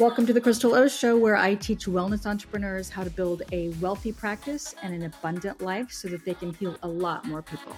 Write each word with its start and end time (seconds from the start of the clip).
Welcome 0.00 0.24
to 0.26 0.32
the 0.32 0.40
Crystal 0.40 0.74
O 0.74 0.88
Show, 0.88 1.18
where 1.18 1.36
I 1.36 1.54
teach 1.54 1.84
wellness 1.84 2.24
entrepreneurs 2.24 2.88
how 2.88 3.04
to 3.04 3.10
build 3.10 3.42
a 3.52 3.68
wealthy 3.80 4.10
practice 4.10 4.74
and 4.82 4.94
an 4.94 5.02
abundant 5.02 5.60
life 5.60 5.92
so 5.92 6.08
that 6.08 6.24
they 6.24 6.32
can 6.32 6.54
heal 6.54 6.78
a 6.82 6.88
lot 6.88 7.26
more 7.26 7.42
people. 7.42 7.76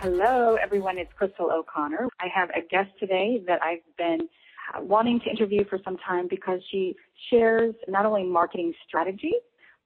Hello, 0.00 0.54
everyone. 0.54 0.96
It's 0.96 1.12
Crystal 1.12 1.50
O'Connor. 1.52 2.08
I 2.20 2.28
have 2.34 2.48
a 2.50 2.66
guest 2.66 2.88
today 2.98 3.42
that 3.46 3.62
I've 3.62 3.80
been 3.98 4.28
uh, 4.74 4.80
wanting 4.80 5.20
to 5.20 5.30
interview 5.30 5.64
for 5.68 5.78
some 5.84 5.98
time 5.98 6.26
because 6.28 6.60
she 6.70 6.96
shares 7.28 7.74
not 7.88 8.06
only 8.06 8.24
marketing 8.24 8.72
strategy, 8.88 9.34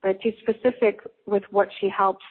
but 0.05 0.19
she's 0.23 0.35
specific 0.41 1.01
with 1.27 1.43
what 1.51 1.69
she 1.81 1.89
helps 1.89 2.25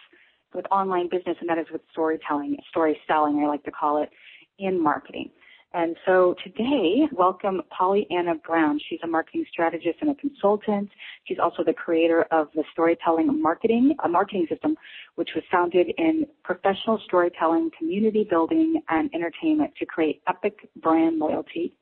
with 0.55 0.65
online 0.71 1.09
business, 1.09 1.35
and 1.41 1.49
that 1.49 1.57
is 1.57 1.67
with 1.71 1.81
storytelling, 1.91 2.55
story 2.69 2.97
selling, 3.05 3.43
I 3.43 3.47
like 3.47 3.63
to 3.65 3.71
call 3.71 4.01
it, 4.01 4.09
in 4.57 4.81
marketing. 4.81 5.29
And 5.71 5.95
so 6.03 6.33
today, 6.43 7.07
welcome 7.11 7.61
PollyAnna 7.79 8.41
Brown. 8.41 8.79
She's 8.89 8.99
a 9.03 9.07
marketing 9.07 9.45
strategist 9.51 9.99
and 10.01 10.09
a 10.09 10.15
consultant. 10.15 10.89
She's 11.25 11.37
also 11.37 11.63
the 11.63 11.73
creator 11.73 12.25
of 12.31 12.47
the 12.55 12.63
Storytelling 12.71 13.39
Marketing, 13.39 13.95
a 14.03 14.09
marketing 14.09 14.47
system, 14.49 14.75
which 15.13 15.29
was 15.35 15.43
founded 15.51 15.91
in 15.99 16.25
professional 16.43 16.99
storytelling, 17.05 17.69
community 17.77 18.25
building, 18.27 18.81
and 18.89 19.11
entertainment 19.13 19.71
to 19.77 19.85
create 19.85 20.23
epic 20.27 20.57
brand 20.81 21.19
loyalty 21.19 21.77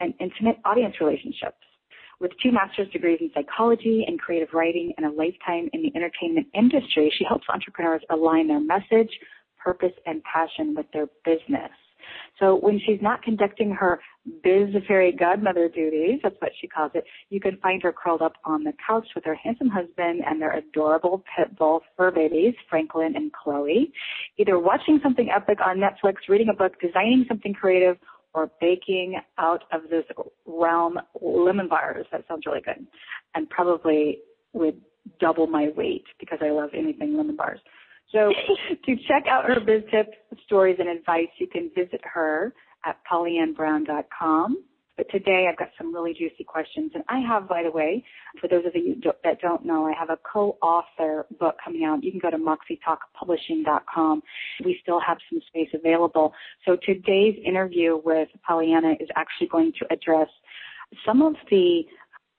and 0.00 0.14
intimate 0.18 0.56
audience 0.64 0.94
relationships. 0.98 1.58
With 2.18 2.30
two 2.42 2.52
master's 2.52 2.88
degrees 2.88 3.18
in 3.20 3.30
psychology 3.34 4.06
and 4.08 4.18
creative 4.18 4.54
writing 4.54 4.94
and 4.96 5.04
a 5.04 5.10
lifetime 5.10 5.68
in 5.74 5.82
the 5.82 5.92
entertainment 5.94 6.46
industry, 6.54 7.12
she 7.18 7.24
helps 7.28 7.44
entrepreneurs 7.52 8.00
align 8.08 8.48
their 8.48 8.60
message, 8.60 9.10
purpose, 9.62 9.92
and 10.06 10.22
passion 10.24 10.74
with 10.74 10.86
their 10.94 11.08
business. 11.26 11.70
So 12.38 12.56
when 12.56 12.80
she's 12.84 13.00
not 13.00 13.22
conducting 13.22 13.70
her 13.70 14.00
biz 14.42 14.74
fairy 14.86 15.12
godmother 15.12 15.68
duties, 15.68 16.20
that's 16.22 16.36
what 16.40 16.52
she 16.60 16.66
calls 16.66 16.92
it, 16.94 17.04
you 17.30 17.40
can 17.40 17.56
find 17.58 17.82
her 17.82 17.92
curled 17.92 18.22
up 18.22 18.34
on 18.44 18.64
the 18.64 18.72
couch 18.86 19.06
with 19.14 19.24
her 19.24 19.34
handsome 19.34 19.68
husband 19.68 20.22
and 20.26 20.40
their 20.40 20.56
adorable 20.56 21.24
pit 21.36 21.56
bull 21.56 21.82
fur 21.96 22.10
babies, 22.10 22.54
Franklin 22.68 23.14
and 23.16 23.32
Chloe, 23.32 23.92
either 24.38 24.58
watching 24.58 25.00
something 25.02 25.30
epic 25.34 25.58
on 25.64 25.78
Netflix, 25.78 26.14
reading 26.28 26.48
a 26.48 26.54
book, 26.54 26.80
designing 26.80 27.24
something 27.28 27.54
creative, 27.54 27.96
or 28.34 28.50
baking 28.60 29.18
out 29.38 29.64
of 29.72 29.82
this 29.90 30.04
realm 30.44 30.98
lemon 31.22 31.68
bars. 31.68 32.06
That 32.12 32.24
sounds 32.28 32.44
really 32.44 32.60
good. 32.60 32.86
And 33.34 33.48
probably 33.48 34.18
would 34.52 34.80
double 35.20 35.46
my 35.46 35.70
weight 35.74 36.04
because 36.20 36.38
I 36.42 36.50
love 36.50 36.70
anything 36.74 37.16
lemon 37.16 37.36
bars. 37.36 37.60
So 38.12 38.32
to 38.84 38.96
check 39.08 39.24
out 39.28 39.44
her 39.46 39.60
biz 39.60 39.82
tips, 39.90 40.16
stories, 40.44 40.76
and 40.78 40.88
advice, 40.88 41.28
you 41.38 41.46
can 41.46 41.70
visit 41.74 42.00
her 42.04 42.54
at 42.84 42.98
pollyanbrown.com. 43.10 44.64
But 44.96 45.10
today 45.10 45.46
I've 45.50 45.58
got 45.58 45.68
some 45.76 45.94
really 45.94 46.14
juicy 46.14 46.42
questions. 46.44 46.92
And 46.94 47.04
I 47.08 47.18
have, 47.20 47.46
by 47.48 47.62
the 47.62 47.70
way, 47.70 48.02
for 48.40 48.48
those 48.48 48.64
of 48.64 48.74
you 48.74 48.96
that 49.24 49.40
don't 49.42 49.66
know, 49.66 49.86
I 49.86 49.92
have 49.92 50.08
a 50.08 50.18
co-author 50.32 51.26
book 51.38 51.56
coming 51.62 51.84
out. 51.84 52.02
You 52.02 52.10
can 52.10 52.20
go 52.20 52.30
to 52.30 52.38
moxietalkpublishing.com. 52.38 54.22
We 54.64 54.78
still 54.80 55.00
have 55.06 55.18
some 55.30 55.40
space 55.48 55.68
available. 55.74 56.32
So 56.64 56.78
today's 56.82 57.36
interview 57.44 58.00
with 58.02 58.28
PollyAnna 58.48 59.02
is 59.02 59.08
actually 59.16 59.48
going 59.48 59.72
to 59.80 59.86
address 59.92 60.28
some 61.04 61.20
of 61.20 61.34
the 61.50 61.82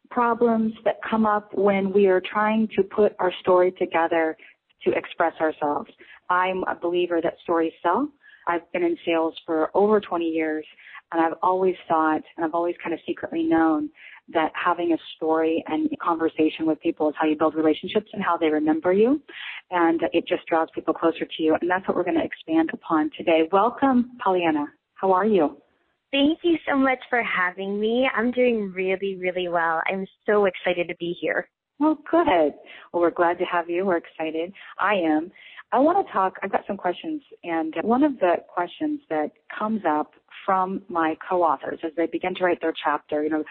problems 0.10 0.74
that 0.84 0.96
come 1.08 1.26
up 1.28 1.54
when 1.54 1.92
we 1.94 2.08
are 2.08 2.22
trying 2.22 2.68
to 2.76 2.82
put 2.82 3.14
our 3.20 3.32
story 3.42 3.72
together 3.74 4.36
to 4.84 4.92
express 4.92 5.34
ourselves. 5.40 5.90
I'm 6.30 6.64
a 6.64 6.76
believer 6.76 7.20
that 7.22 7.36
stories 7.44 7.74
sell. 7.82 8.10
I've 8.48 8.72
been 8.72 8.84
in 8.84 8.98
sales 9.06 9.36
for 9.46 9.70
over 9.74 10.00
20 10.00 10.26
years 10.26 10.66
and 11.12 11.22
I've 11.22 11.38
always 11.42 11.76
thought 11.88 12.22
and 12.36 12.46
I've 12.46 12.54
always 12.54 12.76
kind 12.84 12.94
of 12.94 13.00
secretly 13.06 13.44
known 13.44 13.90
that 14.34 14.52
having 14.54 14.92
a 14.92 14.98
story 15.16 15.64
and 15.68 15.90
a 15.92 15.98
conversation 15.98 16.66
with 16.66 16.80
people 16.82 17.10
is 17.10 17.16
how 17.20 17.28
you 17.28 17.38
build 17.38 17.56
relationships 17.56 18.10
and 18.14 18.22
how 18.22 18.38
they 18.38 18.48
remember 18.48 18.92
you. 18.92 19.22
And 19.72 20.02
it 20.12 20.28
just 20.28 20.46
draws 20.48 20.68
people 20.76 20.94
closer 20.94 21.26
to 21.26 21.44
you. 21.44 21.56
And 21.62 21.70
that's 21.70 21.88
what 21.88 21.96
we're 21.96 22.04
going 22.04 22.18
to 22.18 22.26
expand 22.26 22.70
upon 22.74 23.10
today. 23.18 23.48
Welcome, 23.52 24.18
PollyAnna. 24.26 24.66
How 24.96 25.14
are 25.14 25.26
you? 25.26 25.58
Thank 26.12 26.40
you 26.44 26.58
so 26.68 26.78
much 26.78 27.00
for 27.10 27.22
having 27.22 27.80
me. 27.80 28.10
I'm 28.16 28.32
doing 28.32 28.72
really, 28.74 29.18
really 29.18 29.48
well. 29.48 29.82
I'm 29.88 30.06
so 30.26 30.46
excited 30.46 30.88
to 30.88 30.96
be 30.96 31.16
here. 31.22 31.50
Oh, 31.80 31.98
good. 32.10 32.54
Well, 32.92 33.02
we're 33.02 33.12
glad 33.12 33.38
to 33.40 33.46
have 33.46 33.70
you. 33.70 33.86
We're 33.86 33.98
excited. 33.98 34.52
I 34.80 34.96
am. 34.96 35.32
I 35.72 35.80
want 35.80 36.06
to 36.06 36.14
talk, 36.14 36.36
I've 36.42 36.52
got 36.52 36.64
some 36.66 36.78
questions, 36.78 37.22
and 37.44 37.76
one 37.82 38.02
of 38.02 38.18
the 38.20 38.36
questions 38.48 39.02
that 39.10 39.32
comes 39.58 39.82
up 39.88 40.14
from 40.46 40.82
my 40.88 41.18
co-authors 41.30 41.80
as 41.84 41.92
they 41.98 42.06
begin 42.06 42.34
to 42.36 42.46
write 42.46 42.62
their 42.62 42.74
chapter, 42.82 43.22
you 43.22 43.30
know, 43.30 43.44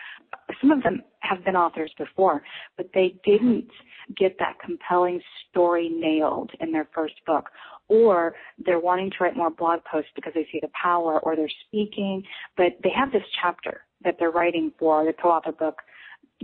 some 0.63 0.71
of 0.71 0.83
them 0.83 1.03
have 1.21 1.45
been 1.45 1.57
authors 1.57 1.93
before, 1.99 2.43
but 2.79 2.89
they 2.95 3.17
didn't 3.23 3.69
get 4.17 4.37
that 4.39 4.55
compelling 4.65 5.21
story 5.51 5.91
nailed 5.91 6.51
in 6.61 6.73
their 6.73 6.89
first 6.95 7.15
book. 7.27 7.51
Or 7.89 8.35
they're 8.65 8.81
wanting 8.81 9.11
to 9.11 9.17
write 9.21 9.37
more 9.37 9.51
blog 9.51 9.81
posts 9.85 10.11
because 10.15 10.33
they 10.35 10.49
see 10.51 10.59
the 10.63 10.71
power, 10.81 11.21
or 11.21 11.37
they're 11.37 11.51
speaking, 11.69 12.23
but 12.57 12.79
they 12.83 12.91
have 12.97 13.13
this 13.13 13.23
chapter 13.43 13.83
that 14.05 14.17
they're 14.19 14.31
writing 14.31 14.73
for 14.79 15.05
the 15.05 15.13
co-author 15.13 15.53
book 15.53 15.77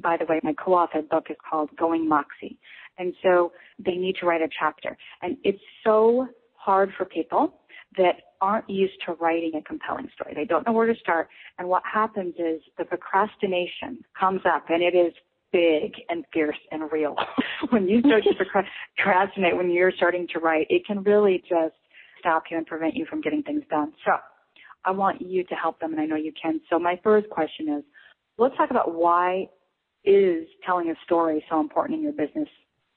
by 0.03 0.17
the 0.17 0.25
way, 0.27 0.41
my 0.43 0.55
co-authored 0.55 1.09
book 1.09 1.27
is 1.31 1.37
called 1.49 1.71
Going 1.77 2.09
Moxie. 2.09 2.59
And 2.99 3.15
so 3.23 3.53
they 3.79 3.93
need 3.93 4.17
to 4.21 4.27
write 4.27 4.43
a 4.43 4.49
chapter. 4.59 4.97
And 5.23 5.37
it's 5.45 5.61
so 5.85 6.29
hard 6.55 6.91
for 6.97 7.05
people 7.05 7.55
that 7.97 8.17
aren't 8.41 8.69
used 8.69 8.95
to 9.07 9.13
writing 9.15 9.53
a 9.55 9.63
compelling 9.63 10.09
story. 10.15 10.33
They 10.35 10.45
don't 10.45 10.67
know 10.67 10.73
where 10.73 10.87
to 10.87 10.99
start. 10.99 11.29
And 11.59 11.69
what 11.69 11.83
happens 11.91 12.35
is 12.39 12.61
the 12.79 12.85
procrastination 12.85 14.05
comes 14.19 14.41
up 14.47 14.65
and 14.69 14.83
it 14.83 14.95
is 14.97 15.13
big 15.53 15.93
and 16.09 16.25
fierce 16.33 16.57
and 16.71 16.91
real. 16.91 17.15
when 17.71 17.87
you 17.87 18.01
start 18.01 18.23
to 18.25 18.45
procrastinate 18.97 19.57
when 19.57 19.71
you're 19.71 19.93
starting 19.97 20.27
to 20.33 20.39
write, 20.39 20.67
it 20.71 20.87
can 20.87 21.03
really 21.03 21.43
just 21.49 21.75
stop 22.19 22.45
you 22.51 22.57
and 22.57 22.67
prevent 22.67 22.95
you 22.95 23.05
from 23.09 23.21
getting 23.21 23.43
things 23.43 23.63
done. 23.69 23.93
So 24.05 24.13
I 24.85 24.91
want 24.91 25.21
you 25.21 25.45
to 25.45 25.55
help 25.55 25.79
them 25.81 25.93
and 25.93 26.01
I 26.01 26.07
know 26.07 26.17
you 26.17 26.33
can. 26.41 26.61
So 26.71 26.79
my 26.79 26.99
first 27.05 27.29
question 27.31 27.69
is, 27.69 27.85
let's 28.39 28.57
talk 28.57 28.71
about 28.71 28.95
why 28.95 29.49
is 30.05 30.47
telling 30.65 30.91
a 30.91 30.95
story 31.05 31.45
so 31.51 31.61
important 31.61 31.99
in 31.99 32.03
your 32.03 32.13
business 32.13 32.49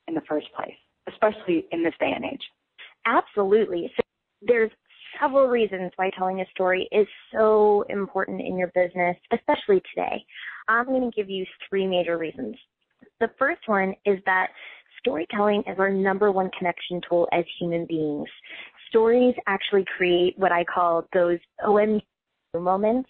in 0.08 0.14
the 0.14 0.22
first 0.28 0.48
place, 0.56 0.76
especially 1.08 1.66
in 1.72 1.84
this 1.84 1.94
day 2.00 2.12
and 2.16 2.26
age? 2.26 2.44
Absolutely. 3.06 3.92
So 3.96 4.02
there's 4.42 4.72
several 5.22 5.48
reasons 5.48 5.92
why 5.96 6.10
telling 6.18 6.42
a 6.42 6.46
story 6.52 6.88
is 6.92 7.08
so 7.32 7.86
important 7.90 8.42
in 8.42 8.58
your 8.58 8.72
business, 8.76 9.16
especially 9.32 9.82
today. 9.94 10.24
I'm 10.68 10.86
going 10.86 11.10
to 11.10 11.16
give 11.16 11.30
you 11.30 11.46
three 11.70 11.88
major 11.88 12.18
reasons. 12.18 12.56
The 13.20 13.30
first 13.38 13.62
one 13.68 13.94
is 14.06 14.20
that 14.26 14.48
storytelling 15.00 15.64
is 15.68 15.78
our 15.78 15.92
number 15.92 16.32
one 16.32 16.50
connection 16.58 17.00
tool 17.08 17.28
as 17.32 17.46
human 17.60 17.86
beings. 17.86 18.28
Stories 18.90 19.36
actually 19.48 19.86
create 19.96 20.38
what 20.38 20.52
I 20.52 20.64
call 20.64 21.08
those 21.14 21.40
OM 21.64 22.02
moments 22.56 23.10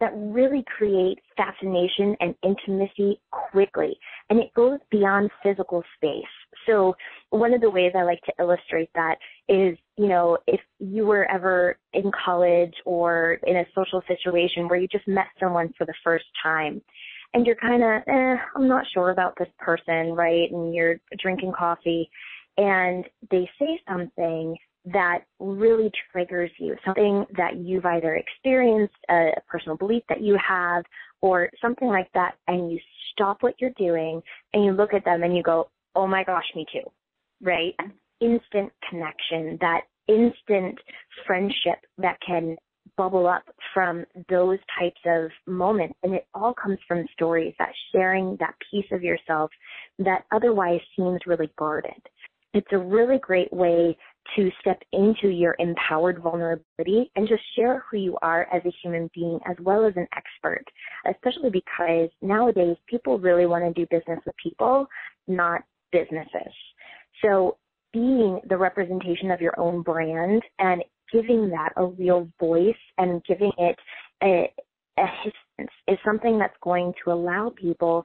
that 0.00 0.12
really 0.14 0.64
create 0.76 1.18
fascination 1.36 2.16
and 2.20 2.34
intimacy 2.42 3.20
quickly. 3.30 3.96
And 4.28 4.38
it 4.38 4.52
goes 4.54 4.78
beyond 4.90 5.30
physical 5.42 5.82
space. 5.96 6.22
So 6.66 6.94
one 7.30 7.54
of 7.54 7.60
the 7.60 7.70
ways 7.70 7.92
I 7.96 8.02
like 8.02 8.20
to 8.22 8.32
illustrate 8.38 8.90
that 8.94 9.16
is, 9.48 9.78
you 9.96 10.08
know, 10.08 10.36
if 10.46 10.60
you 10.78 11.06
were 11.06 11.30
ever 11.30 11.78
in 11.92 12.10
college 12.24 12.74
or 12.84 13.38
in 13.46 13.56
a 13.56 13.66
social 13.74 14.02
situation 14.06 14.68
where 14.68 14.78
you 14.78 14.88
just 14.88 15.08
met 15.08 15.26
someone 15.40 15.72
for 15.78 15.86
the 15.86 15.94
first 16.04 16.26
time 16.42 16.82
and 17.32 17.46
you're 17.46 17.56
kind 17.56 17.82
of, 17.82 18.02
eh, 18.06 18.36
I'm 18.54 18.68
not 18.68 18.84
sure 18.92 19.10
about 19.10 19.34
this 19.38 19.48
person, 19.58 20.12
right? 20.12 20.50
And 20.50 20.74
you're 20.74 20.96
drinking 21.18 21.52
coffee 21.56 22.10
and 22.58 23.04
they 23.30 23.48
say 23.58 23.80
something 23.88 24.56
that 24.92 25.24
really 25.40 25.90
triggers 26.12 26.50
you, 26.58 26.76
something 26.84 27.26
that 27.36 27.56
you've 27.56 27.84
either 27.84 28.14
experienced, 28.14 28.94
a 29.10 29.30
personal 29.48 29.76
belief 29.76 30.02
that 30.08 30.22
you 30.22 30.38
have, 30.46 30.84
or 31.22 31.50
something 31.60 31.88
like 31.88 32.10
that, 32.14 32.34
and 32.46 32.70
you 32.70 32.78
stop 33.12 33.38
what 33.42 33.54
you're 33.58 33.70
doing 33.76 34.22
and 34.52 34.64
you 34.64 34.72
look 34.72 34.94
at 34.94 35.04
them 35.04 35.22
and 35.22 35.36
you 35.36 35.42
go, 35.42 35.68
oh 35.94 36.06
my 36.06 36.22
gosh, 36.22 36.44
me 36.54 36.64
too, 36.72 36.88
right? 37.42 37.74
Instant 38.20 38.72
connection, 38.88 39.58
that 39.60 39.82
instant 40.08 40.78
friendship 41.26 41.78
that 41.98 42.18
can 42.24 42.56
bubble 42.96 43.26
up 43.26 43.42
from 43.74 44.04
those 44.28 44.58
types 44.78 45.00
of 45.06 45.30
moments. 45.46 45.94
And 46.02 46.14
it 46.14 46.26
all 46.34 46.54
comes 46.54 46.78
from 46.86 47.04
stories, 47.12 47.54
that 47.58 47.72
sharing 47.92 48.36
that 48.38 48.54
piece 48.70 48.86
of 48.92 49.02
yourself 49.02 49.50
that 49.98 50.24
otherwise 50.32 50.80
seems 50.96 51.20
really 51.26 51.50
guarded. 51.58 52.00
It's 52.54 52.68
a 52.72 52.78
really 52.78 53.18
great 53.18 53.52
way 53.52 53.96
to 54.34 54.50
step 54.60 54.80
into 54.92 55.28
your 55.28 55.54
empowered 55.58 56.22
vulnerability 56.22 57.10
and 57.16 57.28
just 57.28 57.42
share 57.54 57.84
who 57.90 57.98
you 57.98 58.16
are 58.22 58.46
as 58.52 58.62
a 58.64 58.72
human 58.82 59.10
being 59.14 59.38
as 59.46 59.56
well 59.60 59.86
as 59.86 59.94
an 59.96 60.06
expert, 60.16 60.64
especially 61.10 61.50
because 61.50 62.08
nowadays 62.22 62.76
people 62.88 63.18
really 63.18 63.46
want 63.46 63.64
to 63.64 63.72
do 63.72 63.86
business 63.90 64.20
with 64.26 64.34
people, 64.42 64.86
not 65.28 65.62
businesses. 65.92 66.52
So 67.22 67.56
being 67.92 68.40
the 68.48 68.56
representation 68.56 69.30
of 69.30 69.40
your 69.40 69.58
own 69.58 69.82
brand 69.82 70.42
and 70.58 70.82
giving 71.12 71.48
that 71.50 71.70
a 71.76 71.86
real 71.86 72.28
voice 72.40 72.74
and 72.98 73.24
giving 73.24 73.52
it 73.58 73.76
a, 74.22 74.52
a 74.98 75.06
something 76.04 76.38
that's 76.38 76.56
going 76.62 76.92
to 77.04 77.12
allow 77.12 77.52
people 77.56 78.04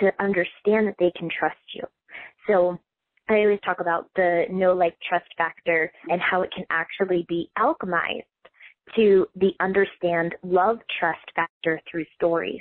to 0.00 0.12
understand 0.20 0.86
that 0.86 0.96
they 0.98 1.12
can 1.16 1.28
trust 1.38 1.56
you. 1.74 1.82
So 2.46 2.78
I 3.28 3.34
always 3.40 3.60
talk 3.64 3.80
about 3.80 4.10
the 4.16 4.44
know 4.50 4.74
like 4.74 4.96
trust 5.08 5.28
factor 5.38 5.90
and 6.08 6.20
how 6.20 6.42
it 6.42 6.52
can 6.54 6.64
actually 6.70 7.24
be 7.28 7.50
alchemized 7.58 8.24
to 8.96 9.26
the 9.36 9.52
understand 9.60 10.34
love 10.42 10.78
trust 10.98 11.24
factor 11.34 11.80
through 11.90 12.04
stories. 12.16 12.60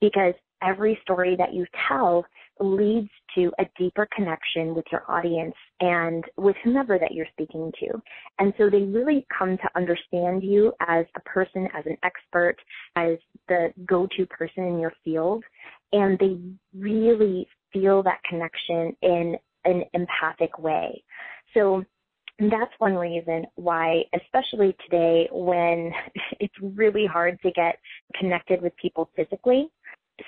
Because 0.00 0.34
every 0.62 0.98
story 1.02 1.36
that 1.36 1.54
you 1.54 1.66
tell 1.88 2.24
leads 2.60 3.10
to 3.34 3.50
a 3.58 3.64
deeper 3.78 4.06
connection 4.14 4.74
with 4.74 4.84
your 4.92 5.02
audience 5.08 5.54
and 5.80 6.24
with 6.36 6.56
whomever 6.62 6.98
that 6.98 7.12
you're 7.12 7.26
speaking 7.32 7.72
to. 7.80 8.00
And 8.38 8.52
so 8.58 8.68
they 8.68 8.82
really 8.82 9.26
come 9.36 9.56
to 9.56 9.70
understand 9.74 10.42
you 10.42 10.72
as 10.86 11.06
a 11.16 11.20
person, 11.20 11.68
as 11.76 11.84
an 11.86 11.96
expert, 12.02 12.56
as 12.96 13.18
the 13.48 13.72
go-to 13.86 14.26
person 14.26 14.64
in 14.64 14.78
your 14.78 14.92
field. 15.04 15.42
And 15.92 16.18
they 16.18 16.38
really 16.76 17.46
feel 17.72 18.02
that 18.02 18.22
connection 18.28 18.96
in 19.02 19.36
an 19.64 19.84
empathic 19.94 20.58
way. 20.58 21.02
So 21.54 21.84
that's 22.38 22.72
one 22.78 22.94
reason 22.94 23.44
why, 23.54 24.02
especially 24.14 24.76
today 24.84 25.28
when 25.32 25.92
it's 26.40 26.54
really 26.60 27.06
hard 27.06 27.38
to 27.42 27.50
get 27.52 27.76
connected 28.18 28.62
with 28.62 28.72
people 28.76 29.10
physically, 29.16 29.68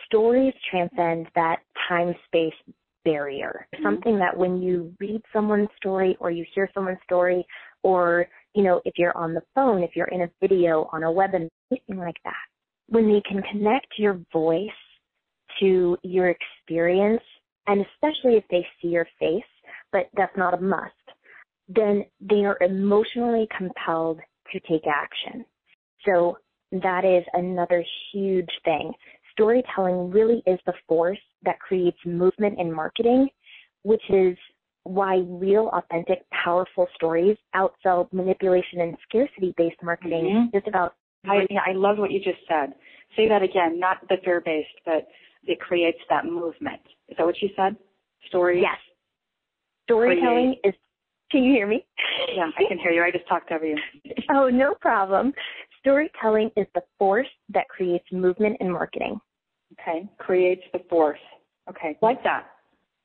stories 0.06 0.54
transcend 0.70 1.26
that 1.34 1.58
time 1.88 2.14
space 2.26 2.54
barrier. 3.04 3.66
Mm-hmm. 3.74 3.84
Something 3.84 4.18
that 4.18 4.36
when 4.36 4.62
you 4.62 4.92
read 5.00 5.22
someone's 5.32 5.68
story 5.76 6.16
or 6.20 6.30
you 6.30 6.44
hear 6.54 6.70
someone's 6.74 6.98
story 7.04 7.44
or, 7.82 8.26
you 8.54 8.62
know, 8.62 8.80
if 8.84 8.94
you're 8.96 9.16
on 9.16 9.34
the 9.34 9.42
phone, 9.54 9.82
if 9.82 9.90
you're 9.94 10.08
in 10.08 10.22
a 10.22 10.30
video, 10.40 10.88
on 10.92 11.02
a 11.02 11.06
webinar, 11.06 11.48
anything 11.70 11.98
like 11.98 12.16
that, 12.24 12.34
when 12.88 13.08
they 13.08 13.22
can 13.28 13.42
connect 13.50 13.86
your 13.98 14.20
voice 14.32 14.68
to 15.60 15.96
your 16.02 16.30
experience, 16.30 17.22
and 17.66 17.84
especially 17.92 18.36
if 18.36 18.44
they 18.50 18.66
see 18.80 18.88
your 18.88 19.06
face, 19.18 19.42
but 19.92 20.08
that's 20.16 20.36
not 20.36 20.54
a 20.54 20.60
must, 20.60 20.92
then 21.68 22.04
they 22.20 22.44
are 22.44 22.58
emotionally 22.60 23.48
compelled 23.56 24.20
to 24.52 24.60
take 24.60 24.86
action. 24.86 25.44
So 26.04 26.38
that 26.72 27.04
is 27.04 27.24
another 27.32 27.84
huge 28.12 28.50
thing 28.64 28.92
storytelling 29.34 30.10
really 30.10 30.42
is 30.46 30.58
the 30.66 30.72
force 30.88 31.18
that 31.44 31.58
creates 31.58 31.98
movement 32.06 32.58
in 32.58 32.72
marketing, 32.72 33.28
which 33.82 34.02
is 34.08 34.36
why 34.84 35.22
real, 35.26 35.70
authentic, 35.72 36.24
powerful 36.44 36.86
stories 36.94 37.36
outsell 37.54 38.10
manipulation 38.12 38.80
and 38.80 38.96
scarcity 39.08 39.54
based 39.56 39.82
marketing 39.82 40.50
mm-hmm. 40.52 40.56
is 40.56 40.62
about. 40.66 40.94
I, 41.26 41.46
I 41.66 41.72
love 41.72 41.96
what 41.98 42.10
you 42.10 42.18
just 42.18 42.40
said. 42.46 42.74
Say 43.16 43.28
that 43.28 43.42
again, 43.42 43.80
not 43.80 44.06
the 44.08 44.16
fear 44.24 44.42
based, 44.44 44.68
but 44.84 45.08
it 45.44 45.58
creates 45.58 45.98
that 46.10 46.26
movement. 46.26 46.80
Is 47.08 47.16
that 47.16 47.26
what 47.26 47.40
you 47.40 47.50
said? 47.56 47.76
Stories? 48.28 48.62
Yes. 48.62 48.78
Storytelling 49.84 50.56
is. 50.64 50.74
Can 51.30 51.42
you 51.42 51.52
hear 51.52 51.66
me? 51.66 51.84
Yeah, 52.34 52.50
I 52.56 52.64
can 52.68 52.78
hear 52.78 52.92
you. 52.92 53.02
I 53.02 53.10
just 53.10 53.26
talked 53.28 53.50
over 53.50 53.66
you. 53.66 53.76
oh, 54.30 54.48
no 54.48 54.74
problem. 54.80 55.32
Storytelling 55.80 56.50
is 56.56 56.66
the 56.74 56.82
force 56.98 57.28
that 57.52 57.68
creates 57.68 58.04
movement 58.12 58.56
in 58.60 58.70
marketing. 58.70 59.18
Okay, 59.72 60.08
creates 60.18 60.62
the 60.72 60.80
force. 60.88 61.18
Okay, 61.68 61.96
like 62.02 62.22
that. 62.22 62.46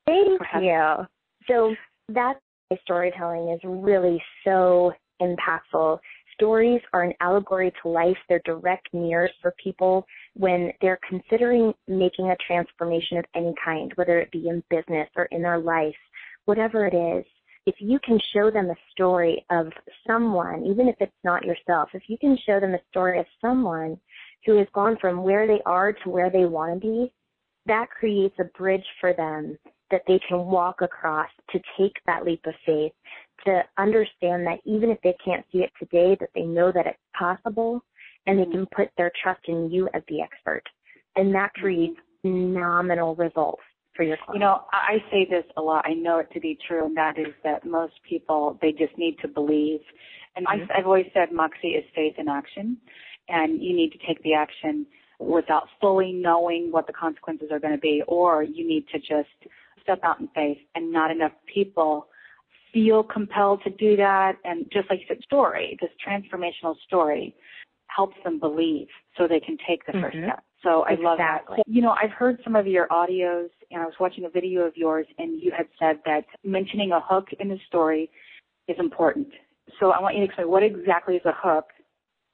Thank 0.06 0.40
you. 0.60 1.06
So 1.48 1.74
that's 2.08 2.38
why 2.68 2.78
storytelling 2.84 3.50
is 3.50 3.60
really 3.64 4.22
so 4.44 4.92
impactful. 5.20 5.98
Stories 6.34 6.80
are 6.92 7.02
an 7.02 7.12
allegory 7.20 7.72
to 7.82 7.88
life. 7.88 8.16
They're 8.28 8.42
direct 8.44 8.88
mirrors 8.94 9.32
for 9.42 9.54
people 9.62 10.06
when 10.40 10.72
they're 10.80 10.98
considering 11.08 11.72
making 11.86 12.30
a 12.30 12.36
transformation 12.46 13.18
of 13.18 13.24
any 13.34 13.54
kind, 13.64 13.92
whether 13.94 14.18
it 14.18 14.30
be 14.32 14.48
in 14.48 14.62
business 14.70 15.08
or 15.16 15.26
in 15.26 15.42
their 15.42 15.58
life, 15.58 15.94
whatever 16.46 16.86
it 16.86 16.94
is 16.94 17.24
if 17.66 17.74
you 17.78 17.98
can 18.04 18.18
show 18.34 18.50
them 18.50 18.70
a 18.70 18.74
story 18.90 19.44
of 19.50 19.66
someone, 20.06 20.64
even 20.64 20.88
if 20.88 20.96
it's 21.00 21.12
not 21.24 21.44
yourself, 21.44 21.90
if 21.92 22.02
you 22.08 22.16
can 22.18 22.36
show 22.46 22.58
them 22.58 22.74
a 22.74 22.80
story 22.90 23.18
of 23.18 23.26
someone 23.40 23.98
who 24.46 24.56
has 24.56 24.66
gone 24.74 24.96
from 25.00 25.22
where 25.22 25.46
they 25.46 25.60
are 25.66 25.92
to 25.92 26.08
where 26.08 26.30
they 26.30 26.46
want 26.46 26.74
to 26.74 26.80
be, 26.80 27.12
that 27.66 27.90
creates 27.90 28.34
a 28.40 28.58
bridge 28.58 28.84
for 29.00 29.12
them 29.12 29.58
that 29.90 30.02
they 30.06 30.18
can 30.26 30.46
walk 30.46 30.80
across 30.80 31.28
to 31.50 31.60
take 31.78 31.92
that 32.06 32.24
leap 32.24 32.40
of 32.46 32.54
faith, 32.64 32.92
to 33.44 33.62
understand 33.76 34.46
that 34.46 34.60
even 34.64 34.90
if 34.90 34.98
they 35.02 35.14
can't 35.22 35.44
see 35.52 35.58
it 35.58 35.70
today, 35.78 36.16
that 36.20 36.30
they 36.34 36.42
know 36.42 36.72
that 36.72 36.86
it's 36.86 36.98
possible 37.18 37.82
and 38.30 38.38
they 38.38 38.50
can 38.50 38.66
put 38.74 38.88
their 38.96 39.10
trust 39.22 39.40
in 39.48 39.70
you 39.70 39.88
as 39.92 40.02
the 40.08 40.20
expert. 40.20 40.62
And 41.16 41.34
that 41.34 41.52
creates 41.54 41.96
phenomenal 42.22 43.16
results 43.16 43.62
for 43.96 44.04
your 44.04 44.16
clients. 44.24 44.34
You 44.34 44.40
know, 44.40 44.62
I 44.72 44.98
say 45.10 45.26
this 45.28 45.44
a 45.56 45.62
lot. 45.62 45.84
I 45.84 45.94
know 45.94 46.18
it 46.18 46.28
to 46.34 46.40
be 46.40 46.56
true, 46.66 46.86
and 46.86 46.96
that 46.96 47.18
is 47.18 47.34
that 47.42 47.66
most 47.66 47.94
people 48.08 48.56
they 48.62 48.70
just 48.70 48.96
need 48.96 49.16
to 49.22 49.28
believe. 49.28 49.80
And 50.36 50.46
mm-hmm. 50.46 50.70
I, 50.70 50.78
I've 50.78 50.86
always 50.86 51.06
said 51.12 51.32
Moxie 51.32 51.70
is 51.70 51.84
faith 51.94 52.14
in 52.18 52.28
action, 52.28 52.76
and 53.28 53.60
you 53.60 53.74
need 53.74 53.90
to 53.92 53.98
take 54.06 54.22
the 54.22 54.34
action 54.34 54.86
without 55.18 55.64
fully 55.80 56.12
knowing 56.12 56.70
what 56.70 56.86
the 56.86 56.92
consequences 56.92 57.48
are 57.50 57.58
going 57.58 57.74
to 57.74 57.80
be, 57.80 58.02
or 58.06 58.44
you 58.44 58.66
need 58.66 58.86
to 58.92 58.98
just 58.98 59.52
step 59.82 59.98
out 60.04 60.20
in 60.20 60.28
faith. 60.36 60.58
And 60.76 60.92
not 60.92 61.10
enough 61.10 61.32
people 61.52 62.06
feel 62.72 63.02
compelled 63.02 63.60
to 63.64 63.70
do 63.70 63.96
that. 63.96 64.34
And 64.44 64.66
just 64.72 64.88
like 64.88 65.00
you 65.00 65.06
said, 65.08 65.20
story, 65.24 65.76
this 65.80 65.90
transformational 66.06 66.76
story 66.86 67.34
helps 67.94 68.16
them 68.24 68.38
believe 68.38 68.88
so 69.16 69.26
they 69.26 69.40
can 69.40 69.56
take 69.68 69.84
the 69.86 69.92
mm-hmm. 69.92 70.02
first 70.02 70.16
step. 70.16 70.44
So 70.62 70.82
I 70.82 70.92
exactly. 70.92 71.04
love 71.04 71.18
that. 71.18 71.40
So, 71.48 71.62
you 71.66 71.82
know, 71.82 71.94
I've 72.02 72.10
heard 72.10 72.38
some 72.44 72.54
of 72.54 72.66
your 72.66 72.86
audios 72.88 73.48
and 73.70 73.82
I 73.82 73.86
was 73.86 73.94
watching 73.98 74.24
a 74.24 74.28
video 74.28 74.62
of 74.62 74.76
yours 74.76 75.06
and 75.18 75.40
you 75.40 75.52
had 75.56 75.66
said 75.78 76.00
that 76.04 76.24
mentioning 76.44 76.92
a 76.92 77.00
hook 77.00 77.28
in 77.38 77.48
the 77.48 77.58
story 77.66 78.10
is 78.68 78.76
important. 78.78 79.28
So 79.78 79.90
I 79.90 80.00
want 80.00 80.16
you 80.16 80.20
to 80.20 80.26
explain 80.26 80.48
what 80.48 80.62
exactly 80.62 81.16
is 81.16 81.22
a 81.24 81.32
hook 81.34 81.66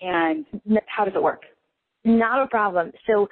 and 0.01 0.45
how 0.87 1.05
does 1.05 1.15
it 1.15 1.23
work? 1.23 1.43
Not 2.05 2.43
a 2.43 2.47
problem. 2.49 2.93
So 3.07 3.29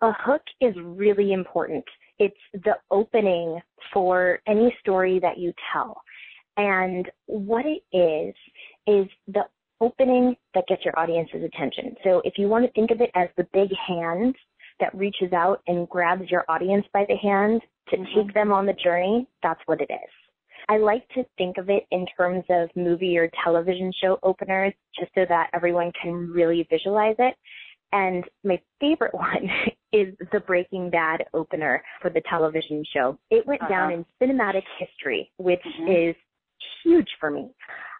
a 0.00 0.12
hook 0.12 0.42
is 0.60 0.74
really 0.82 1.32
important. 1.32 1.84
It's 2.18 2.36
the 2.52 2.74
opening 2.90 3.60
for 3.92 4.40
any 4.46 4.74
story 4.80 5.18
that 5.20 5.38
you 5.38 5.52
tell. 5.72 6.00
And 6.56 7.10
what 7.26 7.64
it 7.66 7.82
is, 7.94 8.34
is 8.86 9.06
the 9.26 9.42
opening 9.80 10.36
that 10.54 10.66
gets 10.68 10.84
your 10.84 10.98
audience's 10.98 11.44
attention. 11.44 11.94
So 12.04 12.22
if 12.24 12.34
you 12.36 12.48
want 12.48 12.64
to 12.64 12.72
think 12.72 12.90
of 12.90 13.00
it 13.00 13.10
as 13.14 13.28
the 13.36 13.46
big 13.52 13.70
hand 13.86 14.34
that 14.80 14.94
reaches 14.94 15.32
out 15.32 15.62
and 15.66 15.88
grabs 15.88 16.30
your 16.30 16.44
audience 16.48 16.86
by 16.92 17.04
the 17.08 17.16
hand 17.16 17.62
to 17.88 17.96
mm-hmm. 17.96 18.20
take 18.20 18.34
them 18.34 18.52
on 18.52 18.66
the 18.66 18.74
journey, 18.74 19.26
that's 19.42 19.60
what 19.66 19.80
it 19.80 19.90
is. 19.90 20.10
I 20.68 20.78
like 20.78 21.08
to 21.10 21.24
think 21.38 21.58
of 21.58 21.70
it 21.70 21.84
in 21.90 22.06
terms 22.16 22.44
of 22.50 22.68
movie 22.74 23.16
or 23.16 23.30
television 23.44 23.92
show 24.02 24.18
openers 24.22 24.72
just 24.98 25.12
so 25.14 25.24
that 25.28 25.50
everyone 25.54 25.92
can 26.00 26.30
really 26.30 26.66
visualize 26.68 27.14
it. 27.18 27.34
And 27.92 28.24
my 28.42 28.60
favorite 28.80 29.14
one 29.14 29.48
is 29.92 30.14
the 30.32 30.40
Breaking 30.40 30.90
Bad 30.90 31.24
opener 31.34 31.82
for 32.02 32.10
the 32.10 32.22
television 32.28 32.82
show. 32.92 33.18
It 33.30 33.46
went 33.46 33.62
uh-huh. 33.62 33.70
down 33.70 33.92
in 33.92 34.06
cinematic 34.20 34.64
history, 34.78 35.30
which 35.36 35.60
mm-hmm. 35.80 36.10
is 36.10 36.16
huge 36.84 37.08
for 37.20 37.30
me. 37.30 37.50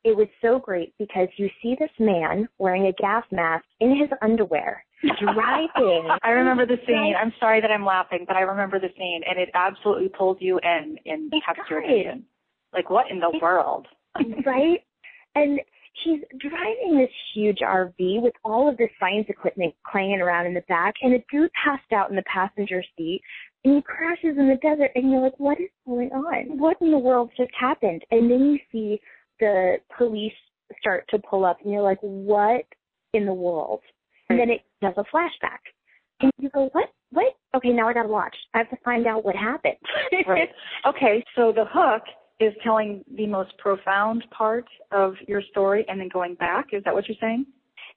It 0.04 0.16
was 0.16 0.28
so 0.40 0.58
great 0.58 0.94
because 0.98 1.28
you 1.36 1.48
see 1.62 1.76
this 1.78 1.90
man 1.98 2.48
wearing 2.58 2.86
a 2.86 2.92
gas 2.92 3.24
mask 3.30 3.64
in 3.80 3.96
his 3.96 4.08
underwear 4.22 4.84
driving. 5.02 6.08
I 6.22 6.30
remember 6.30 6.66
the 6.66 6.78
scene. 6.86 7.14
I'm 7.20 7.32
sorry 7.38 7.60
that 7.60 7.70
I'm 7.70 7.84
laughing, 7.84 8.24
but 8.26 8.36
I 8.36 8.40
remember 8.40 8.78
the 8.78 8.90
scene 8.96 9.22
and 9.28 9.38
it 9.38 9.50
absolutely 9.54 10.08
pulled 10.08 10.38
you 10.40 10.58
in 10.62 10.96
and 11.06 11.32
kept 11.46 11.68
your 11.70 11.80
attention. 11.80 12.24
Like 12.72 12.90
what 12.90 13.10
in 13.10 13.20
the 13.20 13.30
it, 13.32 13.42
world? 13.42 13.86
right? 14.46 14.80
And 15.34 15.60
he's 16.04 16.20
driving 16.38 16.98
this 16.98 17.10
huge 17.34 17.58
RV 17.58 18.22
with 18.22 18.34
all 18.44 18.68
of 18.68 18.76
this 18.76 18.90
science 19.00 19.26
equipment 19.28 19.74
clanging 19.90 20.20
around 20.20 20.46
in 20.46 20.54
the 20.54 20.62
back 20.68 20.94
and 21.02 21.14
a 21.14 21.18
dude 21.30 21.50
passed 21.52 21.92
out 21.92 22.10
in 22.10 22.16
the 22.16 22.22
passenger 22.22 22.82
seat 22.96 23.22
and 23.64 23.76
he 23.76 23.82
crashes 23.82 24.38
in 24.38 24.48
the 24.48 24.58
desert 24.62 24.90
and 24.94 25.10
you're 25.10 25.22
like, 25.22 25.38
what 25.38 25.60
is 25.60 25.70
going 25.86 26.10
on? 26.12 26.58
What 26.58 26.76
in 26.80 26.90
the 26.90 26.98
world 26.98 27.30
just 27.36 27.50
happened? 27.58 28.02
And 28.10 28.30
then 28.30 28.40
you 28.52 28.58
see 28.70 29.00
the 29.40 29.76
police 29.96 30.32
start 30.80 31.04
to 31.10 31.18
pull 31.18 31.44
up 31.44 31.58
and 31.62 31.72
you're 31.72 31.82
like, 31.82 31.98
what 32.00 32.64
in 33.12 33.26
the 33.26 33.34
world? 33.34 33.80
And 34.28 34.38
then 34.38 34.50
it 34.50 34.62
does 34.82 34.94
a 34.96 35.04
flashback. 35.14 35.60
And 36.20 36.32
you 36.38 36.50
go, 36.50 36.68
what? 36.72 36.88
What? 37.10 37.36
Okay, 37.54 37.70
now 37.70 37.88
I 37.88 37.94
gotta 37.94 38.08
watch. 38.08 38.34
I 38.54 38.58
have 38.58 38.70
to 38.70 38.76
find 38.84 39.06
out 39.06 39.24
what 39.24 39.36
happened. 39.36 39.76
right. 40.26 40.48
Okay, 40.86 41.24
so 41.36 41.52
the 41.52 41.64
hook 41.68 42.02
is 42.40 42.52
telling 42.62 43.04
the 43.16 43.26
most 43.26 43.56
profound 43.58 44.24
part 44.36 44.66
of 44.92 45.14
your 45.26 45.42
story 45.50 45.84
and 45.88 46.00
then 46.00 46.08
going 46.12 46.34
back. 46.34 46.66
Is 46.72 46.82
that 46.84 46.94
what 46.94 47.08
you're 47.08 47.16
saying? 47.20 47.46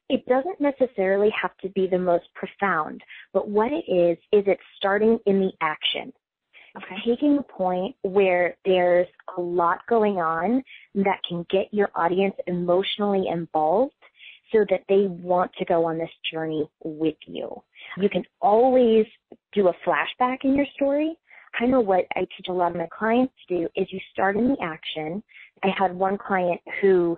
It 0.10 0.26
doesn't 0.26 0.60
necessarily 0.60 1.30
have 1.40 1.56
to 1.62 1.70
be 1.70 1.88
the 1.88 2.00
most 2.00 2.26
profound, 2.34 3.02
but 3.32 3.48
what 3.50 3.72
it 3.72 3.92
is, 3.92 4.18
is 4.32 4.44
it's 4.48 4.62
starting 4.78 5.20
in 5.26 5.40
the 5.40 5.52
action. 5.62 6.12
Okay. 6.78 6.96
Taking 7.06 7.38
a 7.40 7.44
point 7.44 7.96
where 8.04 8.56
there's 8.66 9.08
a 9.38 9.42
lot 9.42 9.80
going 9.88 10.18
on 10.18 10.64
that 10.96 11.20
can 11.28 11.46
get 11.50 11.68
your 11.72 11.90
audience 11.96 12.36
emotionally 12.48 13.28
involved 13.28 13.94
so 14.52 14.66
that 14.70 14.82
they 14.90 15.08
want 15.08 15.52
to 15.58 15.66
go 15.66 15.86
on 15.86 15.98
this 15.98 16.10
journey 16.32 16.70
with 16.84 17.16
you. 17.26 17.50
You 17.98 18.10
can 18.10 18.24
always 18.42 19.06
do 19.54 19.68
a 19.68 19.74
flashback 19.86 20.40
in 20.44 20.56
your 20.56 20.66
story. 20.76 21.16
Kind 21.58 21.74
of 21.74 21.86
what 21.86 22.06
I 22.16 22.22
teach 22.22 22.48
a 22.50 22.54
lot 22.54 22.72
of 22.72 22.78
my 22.78 22.88
clients 22.96 23.34
to 23.48 23.58
do 23.58 23.68
is 23.76 23.88
you 23.92 24.00
start 24.12 24.38
in 24.38 24.50
the 24.50 24.58
action. 24.62 25.24
I 25.64 25.70
had 25.78 25.96
one 25.96 26.18
client 26.18 26.62
who 26.82 27.18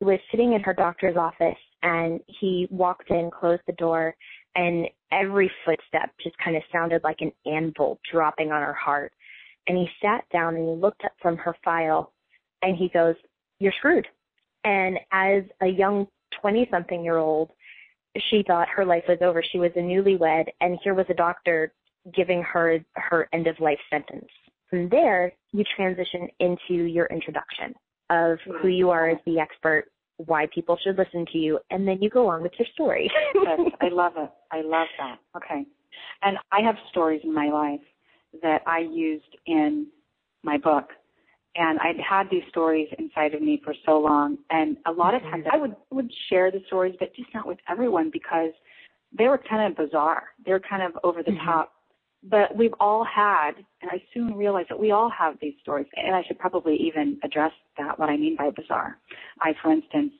was 0.00 0.18
sitting 0.30 0.52
in 0.52 0.62
her 0.62 0.74
doctor's 0.74 1.16
office 1.16 1.58
and 1.82 2.20
he 2.26 2.66
walked 2.70 3.10
in, 3.10 3.30
closed 3.30 3.62
the 3.66 3.72
door, 3.74 4.14
and 4.54 4.86
every 5.12 5.50
footstep 5.64 6.10
just 6.22 6.36
kind 6.38 6.56
of 6.56 6.62
sounded 6.72 7.02
like 7.04 7.18
an 7.20 7.32
anvil 7.46 8.00
dropping 8.10 8.52
on 8.52 8.62
her 8.62 8.74
heart. 8.74 9.12
And 9.66 9.76
he 9.76 9.88
sat 10.02 10.24
down 10.32 10.56
and 10.56 10.68
he 10.68 10.74
looked 10.74 11.04
up 11.04 11.12
from 11.20 11.36
her 11.36 11.54
file 11.64 12.12
and 12.62 12.76
he 12.76 12.88
goes, 12.88 13.14
You're 13.58 13.72
screwed. 13.78 14.06
And 14.64 14.98
as 15.12 15.44
a 15.62 15.66
young 15.66 16.06
20 16.40 16.68
something 16.70 17.04
year 17.04 17.18
old, 17.18 17.50
she 18.30 18.42
thought 18.46 18.68
her 18.68 18.84
life 18.84 19.04
was 19.08 19.18
over. 19.20 19.42
She 19.42 19.58
was 19.58 19.70
a 19.76 19.80
newlywed, 19.80 20.46
and 20.60 20.78
here 20.82 20.94
was 20.94 21.06
a 21.08 21.14
doctor 21.14 21.72
giving 22.14 22.42
her 22.42 22.80
her 22.94 23.28
end 23.32 23.46
of 23.46 23.60
life 23.60 23.78
sentence. 23.90 24.28
From 24.68 24.88
there, 24.88 25.32
you 25.52 25.64
transition 25.76 26.28
into 26.40 26.84
your 26.84 27.06
introduction 27.06 27.74
of 28.10 28.38
who 28.60 28.68
you 28.68 28.90
are 28.90 29.10
as 29.10 29.18
the 29.26 29.38
expert, 29.38 29.86
why 30.26 30.46
people 30.54 30.78
should 30.82 30.98
listen 30.98 31.24
to 31.32 31.38
you, 31.38 31.58
and 31.70 31.86
then 31.86 31.98
you 32.00 32.10
go 32.10 32.28
on 32.28 32.42
with 32.42 32.52
your 32.58 32.68
story. 32.74 33.10
yes, 33.34 33.60
I 33.80 33.88
love 33.92 34.12
it. 34.16 34.30
I 34.50 34.62
love 34.62 34.88
that. 34.98 35.18
Okay. 35.36 35.64
And 36.22 36.36
I 36.52 36.60
have 36.60 36.76
stories 36.90 37.20
in 37.24 37.34
my 37.34 37.48
life 37.50 37.80
that 38.42 38.62
I 38.66 38.80
used 38.80 39.36
in 39.46 39.86
my 40.42 40.56
book 40.56 40.90
and 41.56 41.78
I'd 41.80 41.98
had 41.98 42.28
these 42.30 42.42
stories 42.48 42.88
inside 42.98 43.34
of 43.34 43.42
me 43.42 43.60
for 43.64 43.74
so 43.84 43.98
long. 43.98 44.38
And 44.50 44.76
a 44.86 44.92
lot 44.92 45.14
of 45.14 45.22
times 45.22 45.44
I 45.52 45.56
would 45.56 45.74
would 45.90 46.10
share 46.28 46.50
the 46.50 46.60
stories, 46.66 46.94
but 46.98 47.14
just 47.14 47.28
not 47.34 47.46
with 47.46 47.58
everyone 47.68 48.10
because 48.12 48.52
they 49.16 49.26
were 49.26 49.38
kind 49.38 49.70
of 49.70 49.76
bizarre. 49.76 50.24
They 50.44 50.52
were 50.52 50.60
kind 50.60 50.82
of 50.82 50.92
over 51.02 51.22
the 51.22 51.32
mm-hmm. 51.32 51.46
top. 51.46 51.72
But 52.22 52.54
we've 52.54 52.74
all 52.80 53.04
had, 53.04 53.52
and 53.80 53.90
I 53.90 54.02
soon 54.12 54.36
realized 54.36 54.68
that 54.68 54.78
we 54.78 54.90
all 54.90 55.10
have 55.10 55.36
these 55.40 55.54
stories. 55.62 55.86
And 55.96 56.14
I 56.14 56.22
should 56.26 56.38
probably 56.38 56.76
even 56.76 57.18
address 57.24 57.52
that, 57.78 57.98
what 57.98 58.10
I 58.10 58.16
mean 58.16 58.36
by 58.36 58.50
bizarre. 58.50 58.98
I, 59.40 59.54
for 59.62 59.72
instance, 59.72 60.12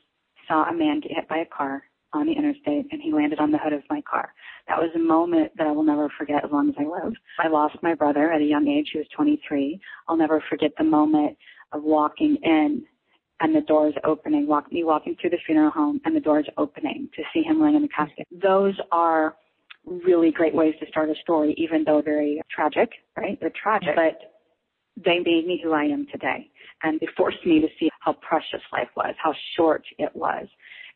saw 0.49 0.69
a 0.69 0.73
man 0.73 1.00
get 1.00 1.12
hit 1.12 1.28
by 1.28 1.38
a 1.38 1.47
car 1.47 1.83
on 2.12 2.26
the 2.26 2.33
interstate 2.33 2.87
and 2.90 3.00
he 3.00 3.12
landed 3.12 3.38
on 3.38 3.52
the 3.52 3.59
hood 3.59 3.73
of 3.73 3.83
my 3.88 4.00
car. 4.02 4.33
That 4.66 4.78
was 4.78 4.90
a 4.95 4.99
moment 4.99 5.52
that 5.57 5.66
I 5.66 5.71
will 5.71 5.85
never 5.85 6.09
forget 6.19 6.45
as 6.45 6.50
long 6.50 6.69
as 6.69 6.75
I 6.78 6.83
live. 6.83 7.12
I 7.38 7.49
lost 7.49 7.76
my 7.83 7.95
brother 7.95 8.33
at 8.33 8.40
a 8.40 8.45
young 8.45 8.66
age. 8.66 8.90
He 8.92 8.99
was 8.99 9.07
23. 9.14 9.80
I'll 10.09 10.16
never 10.16 10.42
forget 10.49 10.73
the 10.76 10.85
moment 10.85 11.37
of 11.73 11.83
walking 11.83 12.37
in 12.42 12.85
and 13.40 13.54
the 13.54 13.61
doors 13.62 13.95
opening, 14.04 14.47
walk, 14.47 14.71
me 14.73 14.85
walking 14.85 15.16
through 15.21 15.30
the 15.30 15.38
funeral 15.47 15.71
home 15.71 16.00
and 16.04 16.14
the 16.14 16.21
doors 16.21 16.47
opening 16.59 17.09
to 17.14 17.23
see 17.33 17.42
him 17.42 17.61
laying 17.61 17.76
in 17.76 17.83
the 17.83 17.88
casket. 17.88 18.26
Those 18.30 18.75
are 18.92 19.37
really 19.90 20.30
great 20.30 20.54
ways 20.54 20.75
to 20.80 20.87
start 20.88 21.11
a 21.11 21.14
story, 21.20 21.54
even 21.59 21.85
though 21.85 22.00
very 22.00 22.40
tragic, 22.50 22.90
right? 23.16 23.38
They're 23.40 23.52
tragic, 23.62 23.97
but 23.97 24.18
they 24.97 25.18
made 25.18 25.47
me 25.47 25.61
who 25.62 25.73
I 25.73 25.85
am 25.85 26.06
today. 26.11 26.49
And 26.82 26.99
they 27.00 27.09
forced 27.16 27.44
me 27.44 27.61
to 27.61 27.68
see 27.78 27.90
how 28.00 28.14
precious 28.14 28.62
life 28.73 28.88
was, 28.97 29.14
how 29.23 29.35
short 29.56 29.82
it 29.99 30.14
was, 30.14 30.47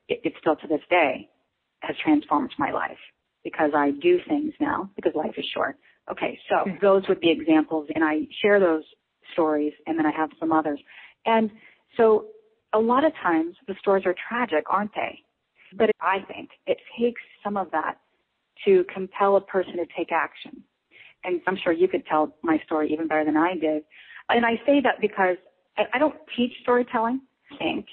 it, 0.08 0.20
it 0.24 0.32
still 0.40 0.56
to 0.56 0.66
this 0.66 0.80
day 0.88 1.28
has 1.80 1.96
transformed 2.02 2.52
my 2.58 2.70
life 2.70 2.98
because 3.42 3.72
I 3.74 3.90
do 3.90 4.18
things 4.26 4.52
now 4.60 4.90
because 4.96 5.12
life 5.14 5.34
is 5.36 5.44
short. 5.52 5.76
Okay, 6.10 6.38
so 6.48 6.70
those 6.80 7.02
would 7.08 7.20
be 7.20 7.30
examples 7.30 7.88
and 7.94 8.04
I 8.04 8.20
share 8.42 8.60
those 8.60 8.84
stories 9.32 9.72
and 9.86 9.98
then 9.98 10.06
I 10.06 10.12
have 10.12 10.30
some 10.38 10.52
others. 10.52 10.78
And 11.26 11.50
so 11.96 12.26
a 12.72 12.78
lot 12.78 13.04
of 13.04 13.12
times 13.22 13.56
the 13.66 13.74
stories 13.80 14.04
are 14.06 14.14
tragic, 14.28 14.64
aren't 14.70 14.94
they? 14.94 15.20
But 15.76 15.90
I 16.00 16.18
think 16.28 16.50
it 16.66 16.78
takes 16.98 17.20
some 17.42 17.56
of 17.56 17.70
that 17.72 17.96
to 18.64 18.84
compel 18.92 19.36
a 19.36 19.40
person 19.40 19.76
to 19.76 19.86
take 19.96 20.12
action. 20.12 20.62
And 21.24 21.40
I'm 21.46 21.56
sure 21.62 21.72
you 21.72 21.88
could 21.88 22.04
tell 22.06 22.34
my 22.42 22.58
story 22.66 22.92
even 22.92 23.08
better 23.08 23.24
than 23.24 23.36
I 23.36 23.54
did. 23.54 23.82
And 24.28 24.44
I 24.44 24.56
say 24.66 24.80
that 24.82 25.00
because 25.00 25.36
I, 25.76 25.98
don't 25.98 26.14
teach 26.36 26.52
storytelling, 26.62 27.20
I 27.52 27.56
think, 27.56 27.86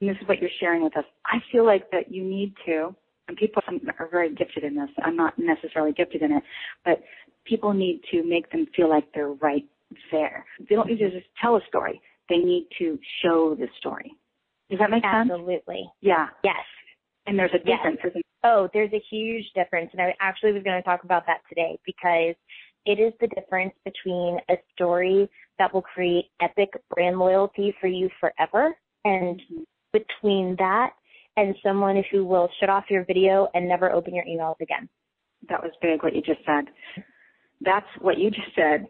and 0.00 0.08
this 0.08 0.16
is 0.20 0.28
what 0.28 0.40
you're 0.40 0.50
sharing 0.60 0.82
with 0.82 0.96
us. 0.96 1.04
I 1.26 1.38
feel 1.50 1.66
like 1.66 1.90
that 1.90 2.12
you 2.12 2.22
need 2.22 2.54
to, 2.66 2.94
and 3.26 3.36
people 3.36 3.62
are 3.98 4.08
very 4.08 4.34
gifted 4.34 4.64
in 4.64 4.76
this. 4.76 4.88
I'm 5.02 5.16
not 5.16 5.34
necessarily 5.38 5.92
gifted 5.92 6.22
in 6.22 6.32
it, 6.32 6.42
but 6.84 7.02
people 7.44 7.72
need 7.72 8.00
to 8.12 8.22
make 8.22 8.50
them 8.52 8.66
feel 8.76 8.88
like 8.88 9.04
they're 9.12 9.32
right 9.32 9.64
there. 10.12 10.46
They 10.68 10.74
don't 10.74 10.88
need 10.88 10.98
to 10.98 11.10
just 11.10 11.26
tell 11.40 11.56
a 11.56 11.60
story. 11.68 12.00
They 12.28 12.38
need 12.38 12.68
to 12.78 12.98
show 13.22 13.56
the 13.58 13.66
story. 13.78 14.12
Does 14.70 14.78
that 14.78 14.90
make 14.90 15.02
Absolutely. 15.04 15.54
sense? 15.54 15.60
Absolutely. 15.66 15.90
Yeah. 16.00 16.26
Yes. 16.44 16.56
And 17.26 17.38
there's 17.38 17.50
a 17.54 17.58
difference, 17.58 17.98
yes. 18.04 18.22
Oh, 18.44 18.68
there's 18.72 18.92
a 18.92 19.02
huge 19.10 19.44
difference. 19.54 19.90
And 19.92 20.00
I 20.00 20.14
actually 20.20 20.52
was 20.52 20.62
going 20.62 20.80
to 20.80 20.82
talk 20.82 21.04
about 21.04 21.26
that 21.26 21.40
today 21.48 21.78
because 21.84 22.34
it 22.86 23.00
is 23.00 23.12
the 23.20 23.26
difference 23.28 23.74
between 23.84 24.38
a 24.48 24.54
story 24.74 25.28
that 25.58 25.72
will 25.74 25.82
create 25.82 26.26
epic 26.40 26.70
brand 26.94 27.18
loyalty 27.18 27.74
for 27.80 27.88
you 27.88 28.08
forever 28.20 28.74
and 29.04 29.40
between 29.92 30.54
that 30.58 30.90
and 31.36 31.54
someone 31.62 32.02
who 32.10 32.24
will 32.24 32.48
shut 32.60 32.68
off 32.68 32.84
your 32.88 33.04
video 33.04 33.48
and 33.54 33.68
never 33.68 33.90
open 33.92 34.14
your 34.14 34.24
emails 34.24 34.60
again. 34.60 34.88
That 35.48 35.62
was 35.62 35.72
big 35.82 36.02
what 36.02 36.14
you 36.14 36.22
just 36.22 36.40
said. 36.44 36.64
That's 37.60 37.86
what 38.00 38.18
you 38.18 38.30
just 38.30 38.54
said. 38.54 38.86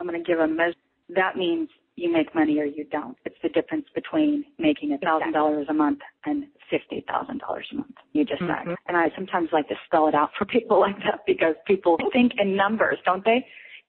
I'm 0.00 0.06
going 0.06 0.22
to 0.22 0.26
give 0.26 0.40
a 0.40 0.46
measure. 0.46 0.74
That 1.10 1.36
means 1.36 1.68
you 1.96 2.12
make 2.12 2.34
money 2.34 2.58
or 2.58 2.64
you 2.64 2.84
don't. 2.84 3.16
It's 3.24 3.36
the 3.42 3.48
difference 3.48 3.86
between 3.94 4.44
making 4.58 4.92
a 4.92 4.98
thousand 4.98 5.32
dollars 5.32 5.66
a 5.68 5.74
month 5.74 6.00
and 6.24 6.44
fifty 6.70 7.04
thousand 7.08 7.38
dollars 7.38 7.66
a 7.72 7.76
month. 7.76 7.94
You 8.12 8.24
just 8.24 8.42
mm-hmm. 8.42 8.70
said. 8.70 8.76
And 8.86 8.96
I 8.96 9.08
sometimes 9.16 9.48
like 9.52 9.68
to 9.68 9.74
spell 9.86 10.06
it 10.06 10.14
out 10.14 10.30
for 10.38 10.44
people 10.56 10.78
like 10.78 10.98
that 10.98 11.20
because 11.26 11.54
people 11.66 11.96
think 12.12 12.32
in 12.38 12.54
numbers, 12.56 12.98
don't 13.04 13.24
they? 13.24 13.46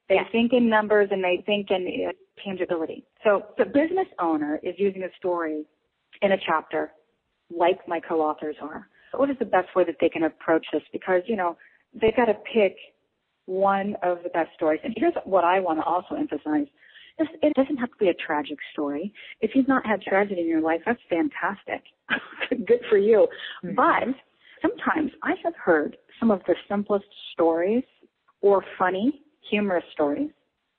They 0.09 0.15
yes. 0.15 0.25
think 0.31 0.53
in 0.53 0.69
numbers 0.69 1.09
and 1.11 1.21
they 1.21 1.43
think 1.45 1.69
in 1.69 2.07
uh, 2.07 2.11
tangibility. 2.43 3.05
So 3.23 3.43
the 3.57 3.65
business 3.65 4.07
owner 4.19 4.59
is 4.63 4.75
using 4.77 5.03
a 5.03 5.09
story 5.17 5.65
in 6.21 6.31
a 6.31 6.37
chapter, 6.45 6.91
like 7.55 7.85
my 7.87 7.99
co-authors 7.99 8.55
are. 8.61 8.87
What 9.13 9.29
is 9.29 9.37
the 9.39 9.45
best 9.45 9.75
way 9.75 9.83
that 9.83 9.95
they 9.99 10.09
can 10.09 10.23
approach 10.23 10.65
this? 10.71 10.83
Because, 10.93 11.23
you 11.25 11.35
know, 11.35 11.57
they've 11.93 12.15
got 12.15 12.25
to 12.25 12.35
pick 12.53 12.77
one 13.45 13.95
of 14.03 14.19
the 14.23 14.29
best 14.29 14.49
stories. 14.55 14.79
And 14.83 14.93
here's 14.95 15.13
what 15.25 15.43
I 15.43 15.59
want 15.59 15.79
to 15.79 15.83
also 15.83 16.15
emphasize. 16.15 16.67
It 17.19 17.53
doesn't 17.55 17.77
have 17.77 17.89
to 17.89 17.97
be 17.99 18.09
a 18.09 18.13
tragic 18.13 18.57
story. 18.73 19.13
If 19.41 19.51
you've 19.55 19.67
not 19.67 19.85
had 19.85 20.01
tragedy 20.01 20.41
in 20.41 20.47
your 20.47 20.61
life, 20.61 20.81
that's 20.85 20.99
fantastic. 21.09 21.83
Good 22.49 22.81
for 22.89 22.97
you. 22.97 23.27
Mm-hmm. 23.65 23.75
But 23.75 24.15
sometimes 24.61 25.11
I 25.23 25.33
have 25.43 25.53
heard 25.55 25.97
some 26.19 26.29
of 26.29 26.41
the 26.47 26.55
simplest 26.69 27.05
stories 27.33 27.83
or 28.41 28.63
funny, 28.77 29.23
humorous 29.49 29.83
stories 29.93 30.29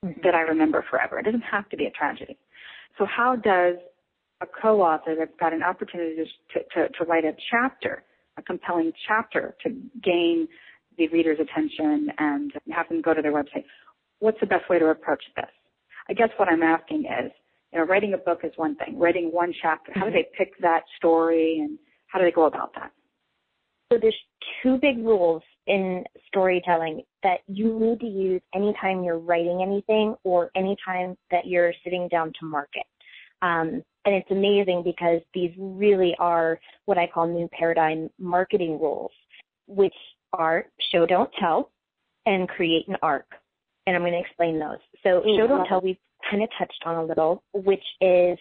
mm-hmm. 0.04 0.20
that 0.22 0.34
I 0.34 0.40
remember 0.40 0.84
forever. 0.88 1.18
It 1.18 1.24
doesn't 1.24 1.42
have 1.42 1.68
to 1.70 1.76
be 1.76 1.86
a 1.86 1.90
tragedy. 1.90 2.38
So 2.98 3.04
how 3.04 3.36
does 3.36 3.76
a 4.40 4.46
co-author 4.46 5.16
that's 5.18 5.32
got 5.40 5.52
an 5.52 5.62
opportunity 5.62 6.16
to, 6.52 6.60
to, 6.74 6.88
to 6.88 7.04
write 7.04 7.24
a 7.24 7.32
chapter, 7.50 8.04
a 8.36 8.42
compelling 8.42 8.92
chapter 9.06 9.56
to 9.64 9.70
gain 10.02 10.46
the 10.96 11.08
reader's 11.08 11.38
attention 11.40 12.08
and 12.18 12.52
have 12.70 12.88
them 12.88 13.00
go 13.00 13.14
to 13.14 13.22
their 13.22 13.32
website. 13.32 13.64
What's 14.18 14.38
the 14.40 14.46
best 14.46 14.68
way 14.68 14.78
to 14.78 14.86
approach 14.86 15.22
this? 15.36 15.46
I 16.10 16.14
guess 16.14 16.30
what 16.36 16.48
I'm 16.48 16.62
asking 16.62 17.04
is, 17.04 17.32
you 17.72 17.78
know, 17.78 17.84
writing 17.84 18.14
a 18.14 18.18
book 18.18 18.40
is 18.44 18.52
one 18.56 18.76
thing. 18.76 18.98
Writing 18.98 19.30
one 19.32 19.52
chapter, 19.60 19.92
how 19.94 20.06
do 20.06 20.10
they 20.10 20.26
pick 20.36 20.52
that 20.60 20.82
story 20.96 21.58
and 21.60 21.78
how 22.06 22.18
do 22.18 22.24
they 22.24 22.32
go 22.32 22.46
about 22.46 22.74
that? 22.74 22.92
So 23.92 23.98
there's 24.00 24.16
two 24.62 24.78
big 24.78 24.98
rules 24.98 25.42
in 25.66 26.04
storytelling 26.26 27.02
that 27.22 27.38
you 27.46 27.78
need 27.78 28.00
to 28.00 28.06
use 28.06 28.42
anytime 28.54 29.02
you're 29.02 29.18
writing 29.18 29.60
anything 29.62 30.14
or 30.24 30.50
anytime 30.54 31.16
that 31.30 31.46
you're 31.46 31.72
sitting 31.84 32.08
down 32.08 32.32
to 32.40 32.46
market. 32.46 32.84
Um, 33.40 33.82
and 34.04 34.14
it's 34.14 34.30
amazing 34.30 34.82
because 34.84 35.20
these 35.34 35.50
really 35.58 36.14
are 36.18 36.58
what 36.86 36.98
I 36.98 37.06
call 37.06 37.26
new 37.26 37.48
paradigm 37.52 38.08
marketing 38.18 38.78
rules, 38.80 39.12
which 39.66 39.94
are 40.32 40.66
show, 40.92 41.06
don't 41.06 41.30
tell, 41.38 41.70
and 42.26 42.48
create 42.48 42.88
an 42.88 42.96
arc. 43.02 43.26
And 43.88 43.96
I'm 43.96 44.02
going 44.02 44.12
to 44.12 44.20
explain 44.20 44.58
those. 44.58 44.76
So 45.02 45.20
mm-hmm. 45.20 45.40
show, 45.40 45.46
don't 45.46 45.66
tell, 45.66 45.80
we've 45.80 45.96
kind 46.30 46.42
of 46.42 46.50
touched 46.58 46.82
on 46.84 46.96
a 46.96 47.04
little, 47.04 47.42
which 47.54 47.84
is 48.02 48.38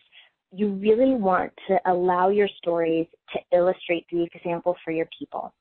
you 0.51 0.73
really 0.73 1.15
want 1.15 1.53
to 1.69 1.79
allow 1.85 2.27
your 2.27 2.49
stories 2.57 3.07
to 3.31 3.57
illustrate 3.57 4.05
the 4.11 4.23
example 4.23 4.75
for 4.83 4.91
your 4.91 5.07
people. 5.17 5.53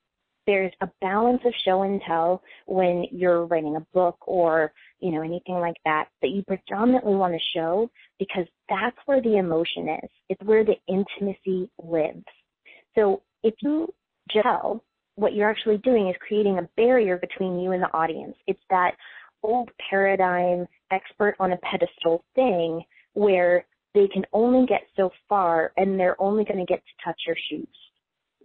There's 0.45 0.73
a 0.81 0.89
balance 0.99 1.41
of 1.45 1.53
show 1.63 1.83
and 1.83 2.01
tell 2.05 2.41
when 2.65 3.05
you're 3.11 3.45
writing 3.45 3.77
a 3.77 3.85
book 3.93 4.17
or 4.27 4.73
you 4.99 5.11
know 5.11 5.21
anything 5.21 5.55
like 5.55 5.75
that 5.85 6.07
that 6.21 6.29
you 6.29 6.43
predominantly 6.43 7.15
want 7.15 7.33
to 7.33 7.39
show 7.57 7.89
because 8.19 8.45
that's 8.69 8.97
where 9.05 9.21
the 9.21 9.37
emotion 9.37 9.87
is. 10.03 10.09
It's 10.27 10.43
where 10.43 10.65
the 10.65 10.75
intimacy 10.87 11.69
lives. 11.81 12.25
So 12.95 13.21
if 13.43 13.53
you 13.61 13.93
tell 14.41 14.83
what 15.15 15.33
you're 15.33 15.49
actually 15.49 15.79
doing 15.79 16.09
is 16.09 16.15
creating 16.25 16.59
a 16.59 16.69
barrier 16.77 17.17
between 17.17 17.59
you 17.59 17.71
and 17.71 17.81
the 17.81 17.91
audience. 17.93 18.35
It's 18.45 18.59
that 18.69 18.91
old 19.43 19.69
paradigm 19.89 20.67
expert 20.91 21.35
on 21.39 21.53
a 21.53 21.57
pedestal 21.57 22.23
thing 22.35 22.81
where 23.13 23.65
they 23.93 24.07
can 24.13 24.23
only 24.33 24.65
get 24.67 24.81
so 24.95 25.09
far 25.27 25.71
and 25.77 25.99
they're 25.99 26.21
only 26.21 26.43
going 26.43 26.59
to 26.59 26.65
get 26.65 26.79
to 26.79 27.05
touch 27.05 27.19
your 27.25 27.37
shoes 27.49 27.67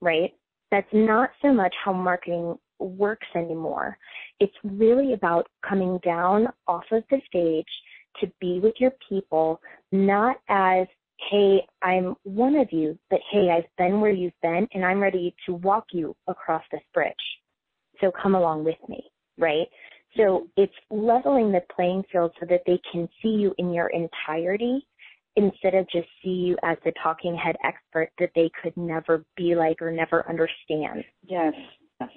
right? 0.03 0.35
That's 0.71 0.89
not 0.93 1.31
so 1.41 1.53
much 1.55 1.75
how 1.85 1.95
marketing 1.95 2.57
works 2.79 3.29
anymore. 3.37 3.97
It's 4.41 4.53
really 4.65 5.15
about 5.15 5.47
coming 5.67 5.99
down 6.05 6.49
off 6.67 6.85
of 6.93 7.05
the 7.11 7.21
stage 7.29 7.67
to 8.21 8.31
be 8.41 8.61
with 8.63 8.75
your 8.79 8.93
people, 9.09 9.61
not 9.93 10.37
as, 10.49 10.87
hey, 11.31 11.61
I'm 11.83 12.17
one 12.25 12.57
of 12.57 12.69
you, 12.73 12.99
but 13.11 13.21
hey, 13.31 13.51
I've 13.51 13.71
been 13.79 14.01
where 14.01 14.13
you've 14.13 14.33
been 14.43 14.69
and 14.75 14.85
I'm 14.85 15.01
ready 15.01 15.35
to 15.47 15.55
walk 15.55 15.87
you 15.93 16.17
across 16.29 16.65
this 16.73 16.83
bridge. 16.93 17.15
So 18.01 18.11
come 18.23 18.35
along 18.35 18.65
with 18.65 18.77
me, 18.89 19.05
right? 19.39 19.69
So 20.17 20.47
it's 20.57 20.73
leveling 20.91 21.53
the 21.53 21.63
playing 21.75 22.05
field 22.13 22.33
so 22.39 22.47
that 22.49 22.63
they 22.67 22.81
can 22.91 23.09
see 23.23 23.29
you 23.29 23.55
in 23.59 23.73
your 23.73 23.89
entirety 23.89 24.87
instead 25.37 25.75
of 25.75 25.89
just 25.91 26.09
see 26.23 26.29
you 26.29 26.57
as 26.63 26.77
the 26.85 26.93
talking 27.03 27.35
head 27.35 27.57
expert 27.65 28.11
that 28.19 28.31
they 28.35 28.51
could 28.63 28.77
never 28.77 29.25
be 29.37 29.55
like 29.55 29.81
or 29.81 29.91
never 29.91 30.29
understand. 30.29 31.05
Yes. 31.27 31.55
Yes. 32.01 32.11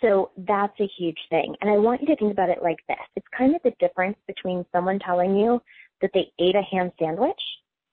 So 0.00 0.30
that's 0.48 0.78
a 0.80 0.88
huge 0.98 1.18
thing. 1.28 1.54
And 1.60 1.70
I 1.70 1.76
want 1.76 2.00
you 2.00 2.06
to 2.06 2.16
think 2.16 2.32
about 2.32 2.48
it 2.48 2.62
like 2.62 2.78
this. 2.88 2.96
It's 3.16 3.26
kind 3.36 3.54
of 3.54 3.60
the 3.62 3.72
difference 3.78 4.16
between 4.26 4.64
someone 4.72 4.98
telling 4.98 5.36
you 5.36 5.60
that 6.00 6.10
they 6.14 6.32
ate 6.38 6.56
a 6.56 6.62
ham 6.62 6.90
sandwich, 6.98 7.40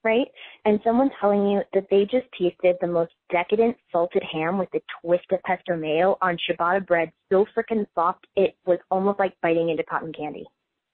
right? 0.07 0.27
And 0.63 0.79
someone 0.85 1.09
telling 1.19 1.45
you 1.49 1.61
that 1.73 1.85
they 1.91 2.03
just 2.03 2.27
tasted 2.39 2.77
the 2.79 2.87
most 2.87 3.11
decadent 3.29 3.75
salted 3.91 4.23
ham 4.31 4.57
with 4.57 4.69
a 4.73 4.79
twist 5.01 5.25
of 5.33 5.43
pesto 5.43 5.75
mayo 5.75 6.17
on 6.21 6.37
ciabatta 6.49 6.87
bread 6.87 7.11
so 7.29 7.45
freaking 7.55 7.85
soft 7.93 8.25
it 8.37 8.55
was 8.65 8.79
almost 8.89 9.19
like 9.19 9.33
biting 9.41 9.69
into 9.69 9.83
cotton 9.83 10.13
candy. 10.13 10.45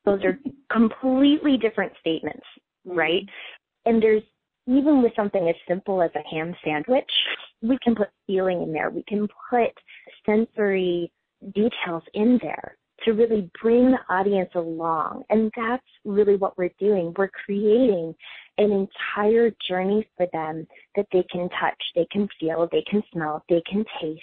Those 0.04 0.24
are 0.24 0.40
completely 0.72 1.58
different 1.58 1.94
statements, 2.00 2.46
mm-hmm. 2.88 2.98
right? 2.98 3.30
And 3.86 4.02
there's 4.02 4.24
even 4.66 5.04
with 5.04 5.12
something 5.16 5.48
as 5.48 5.56
simple 5.68 6.02
as 6.02 6.10
a 6.16 6.36
ham 6.36 6.56
sandwich, 6.66 7.12
we 7.62 7.78
can 7.84 7.94
put 7.94 8.08
feeling 8.26 8.64
in 8.64 8.74
there. 8.74 8.90
We 8.90 9.04
can 9.08 9.28
put 9.50 9.74
sensory 10.26 11.12
details 11.54 12.04
in 12.16 12.40
there 12.42 12.78
to 13.04 13.12
really 13.12 13.50
bring 13.62 13.92
the 13.92 14.14
audience 14.14 14.50
along. 14.56 15.24
And 15.30 15.52
that's 15.56 15.84
really 16.06 16.36
what 16.36 16.58
we're 16.58 16.72
doing. 16.80 17.14
We're 17.18 17.30
creating 17.46 18.16
an 18.58 18.72
entire 18.72 19.52
journey 19.68 20.08
for 20.16 20.28
them 20.32 20.68
that 20.96 21.08
they 21.12 21.26
can 21.32 21.50
touch, 21.50 21.82
they 21.96 22.08
can 22.12 22.28
feel, 22.40 22.68
they 22.72 22.84
can 22.90 23.04
smell, 23.12 23.44
they 23.50 23.62
can 23.70 23.84
taste 24.02 24.22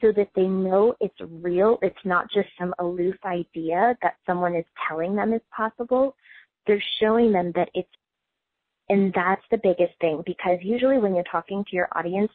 so 0.00 0.12
that 0.12 0.28
they 0.34 0.46
know 0.46 0.94
it's 1.00 1.14
real. 1.20 1.78
It's 1.80 1.96
not 2.04 2.26
just 2.32 2.48
some 2.58 2.74
aloof 2.78 3.14
idea 3.24 3.96
that 4.02 4.16
someone 4.26 4.54
is 4.54 4.64
telling 4.88 5.16
them 5.16 5.32
is 5.32 5.40
possible. 5.56 6.14
They're 6.66 6.82
showing 7.00 7.32
them 7.32 7.52
that 7.54 7.70
it's 7.74 7.88
and 8.90 9.14
that's 9.14 9.42
the 9.50 9.56
biggest 9.62 9.98
thing 9.98 10.22
because 10.26 10.58
usually 10.60 10.98
when 10.98 11.14
you're 11.14 11.24
talking 11.24 11.64
to 11.64 11.76
your 11.76 11.88
audience, 11.92 12.30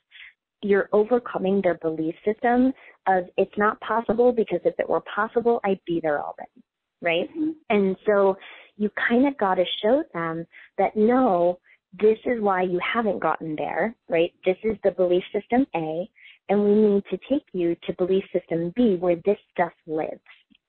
you're 0.62 0.90
overcoming 0.92 1.62
their 1.62 1.76
belief 1.76 2.16
system 2.26 2.74
of 3.08 3.26
it's 3.38 3.58
not 3.58 3.80
possible 3.82 4.32
because 4.32 4.60
if 4.66 4.76
it 4.80 4.90
were 4.90 5.04
possible, 5.14 5.60
I'd 5.64 5.80
be 5.86 6.00
there 6.02 6.20
already. 6.20 6.64
Right? 7.02 7.30
Mm-hmm. 7.30 7.52
And 7.70 7.96
so 8.06 8.36
you 8.78 8.90
kind 9.08 9.28
of 9.28 9.38
got 9.38 9.56
to 9.56 9.66
show 9.82 10.04
them 10.14 10.46
that 10.78 10.96
no, 10.96 11.60
this 12.00 12.18
is 12.26 12.42
why 12.42 12.64
you 12.64 12.80
haven't 12.80 13.20
gotten 13.20 13.56
there, 13.56 13.96
right? 14.10 14.32
This 14.46 14.58
is 14.64 14.78
the 14.84 14.92
belief 14.92 15.24
system 15.34 15.66
A, 15.76 16.10
and 16.50 16.64
we 16.64 16.76
need 16.76 17.04
to 17.10 17.18
take 17.30 17.46
you 17.54 17.76
to 17.86 17.94
belief 17.94 18.24
system 18.34 18.74
B 18.76 18.96
where 19.00 19.16
this 19.26 19.38
stuff 19.52 19.74
lives. 19.88 20.20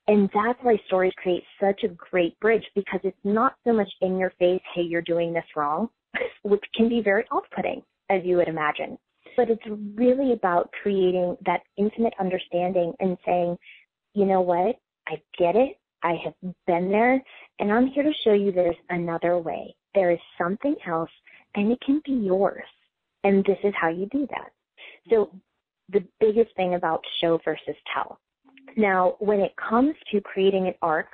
And 0.09 0.29
that's 0.35 0.59
why 0.63 0.77
stories 0.87 1.13
create 1.17 1.45
such 1.61 1.85
a 1.85 1.89
great 1.89 2.39
bridge 2.41 2.65
because 2.75 3.01
it's 3.05 3.17
not 3.23 3.55
so 3.65 3.73
much 3.73 3.89
in 4.01 4.19
your 4.19 4.33
face, 4.39 4.63
hey, 4.75 4.83
you're 4.83 5.03
doing 5.03 5.33
this 5.33 5.45
wrong, 5.55 5.89
which 6.43 6.65
can 6.75 6.89
be 6.89 7.01
very 7.01 7.25
off 7.31 7.45
putting, 7.55 7.83
as 8.09 8.23
you 8.25 8.37
would 8.37 8.49
imagine. 8.49 8.99
But 9.41 9.49
it's 9.49 9.81
really 9.95 10.35
about 10.35 10.71
creating 10.83 11.39
that 11.47 11.63
intimate 11.79 12.13
understanding 12.21 12.93
and 13.01 13.17
saying, 13.25 13.57
you 14.13 14.27
know 14.27 14.43
what, 14.43 14.77
I 15.09 15.23
get 15.39 15.57
it. 15.57 15.79
I 16.03 16.15
have 16.23 16.35
been 16.67 16.91
there 16.91 17.23
and 17.59 17.73
I'm 17.73 17.87
here 17.87 18.03
to 18.03 18.13
show 18.23 18.35
you 18.35 18.53
there's 18.53 18.77
another 18.91 19.39
way. 19.39 19.75
There 19.95 20.11
is 20.11 20.19
something 20.37 20.77
else 20.87 21.11
and 21.55 21.73
it 21.73 21.79
can 21.81 22.03
be 22.05 22.13
yours. 22.13 22.69
And 23.25 23.43
this 23.47 23.57
is 23.65 23.73
how 23.81 23.89
you 23.89 24.07
do 24.13 24.27
that. 24.31 24.51
So 25.09 25.31
the 25.89 26.05
biggest 26.21 26.55
thing 26.57 26.75
about 26.75 27.03
show 27.23 27.41
versus 27.43 27.77
tell 27.95 28.19
now, 28.77 29.17
when 29.19 29.41
it 29.41 29.53
comes 29.57 29.95
to 30.13 30.21
creating 30.21 30.67
an 30.67 30.75
arc, 30.83 31.07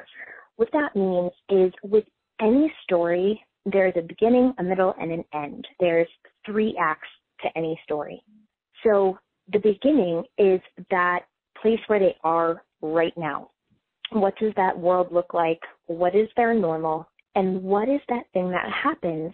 what 0.57 0.69
that 0.73 0.95
means 0.97 1.31
is 1.49 1.73
with 1.83 2.05
any 2.41 2.73
story, 2.83 3.43
there's 3.65 3.95
a 3.97 4.03
beginning, 4.03 4.53
a 4.59 4.63
middle, 4.63 4.95
and 5.01 5.13
an 5.13 5.25
end. 5.33 5.67
There's 5.81 6.09
three 6.45 6.77
acts 6.81 7.09
to 7.43 7.49
any 7.57 7.79
story. 7.85 8.23
So 8.85 9.19
the 9.53 9.59
beginning 9.59 10.25
is 10.39 10.61
that 10.91 11.21
place 11.61 11.81
where 11.87 11.99
they 11.99 12.17
are 12.25 12.63
right 12.83 13.15
now. 13.17 13.51
What 14.11 14.37
does 14.39 14.53
that 14.57 14.79
world 14.79 15.09
look 15.11 15.35
like? 15.35 15.61
What 15.87 16.15
is 16.15 16.29
their 16.37 16.55
normal? 16.55 17.09
And 17.35 17.63
what 17.63 17.89
is 17.89 18.01
that 18.09 18.25
thing 18.33 18.51
that 18.51 18.71
happens 18.71 19.33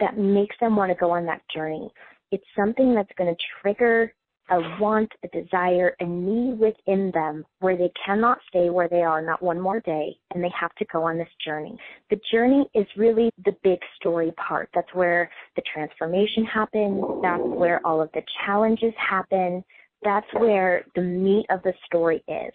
that 0.00 0.18
makes 0.18 0.56
them 0.60 0.76
want 0.76 0.90
to 0.90 0.98
go 0.98 1.10
on 1.10 1.26
that 1.26 1.42
journey? 1.54 1.90
It's 2.32 2.44
something 2.56 2.94
that's 2.94 3.10
going 3.16 3.34
to 3.34 3.42
trigger 3.60 4.12
a 4.50 4.60
want, 4.80 5.10
a 5.24 5.28
desire, 5.28 5.96
a 6.00 6.04
need 6.04 6.58
within 6.58 7.10
them 7.12 7.44
where 7.60 7.76
they 7.76 7.90
cannot 8.04 8.38
stay 8.48 8.70
where 8.70 8.88
they 8.88 9.02
are 9.02 9.20
not 9.22 9.42
one 9.42 9.60
more 9.60 9.80
day 9.80 10.16
and 10.32 10.42
they 10.42 10.52
have 10.58 10.74
to 10.76 10.84
go 10.92 11.02
on 11.02 11.18
this 11.18 11.28
journey. 11.44 11.76
The 12.10 12.20
journey 12.30 12.68
is 12.74 12.86
really 12.96 13.30
the 13.44 13.56
big 13.62 13.78
story 13.96 14.32
part. 14.32 14.68
That's 14.74 14.92
where 14.94 15.30
the 15.56 15.62
transformation 15.72 16.44
happens. 16.44 17.02
That's 17.22 17.42
where 17.42 17.84
all 17.84 18.00
of 18.00 18.10
the 18.12 18.22
challenges 18.44 18.92
happen. 18.96 19.64
That's 20.02 20.26
where 20.34 20.84
the 20.94 21.02
meat 21.02 21.46
of 21.50 21.62
the 21.62 21.72
story 21.86 22.22
is. 22.28 22.52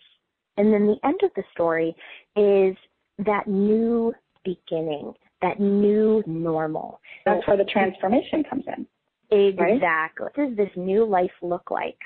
And 0.57 0.73
then 0.73 0.87
the 0.87 0.97
end 1.07 1.19
of 1.23 1.31
the 1.35 1.43
story 1.51 1.95
is 2.35 2.75
that 3.25 3.47
new 3.47 4.13
beginning, 4.43 5.13
that 5.41 5.59
new 5.59 6.23
normal. 6.25 6.99
That's 7.25 7.45
where 7.47 7.57
the 7.57 7.65
transformation 7.65 8.43
comes 8.49 8.63
in. 8.67 8.85
Exactly. 9.31 10.25
Right? 10.25 10.37
What 10.37 10.49
does 10.49 10.57
this 10.57 10.69
new 10.75 11.05
life 11.05 11.31
look 11.41 11.71
like? 11.71 11.97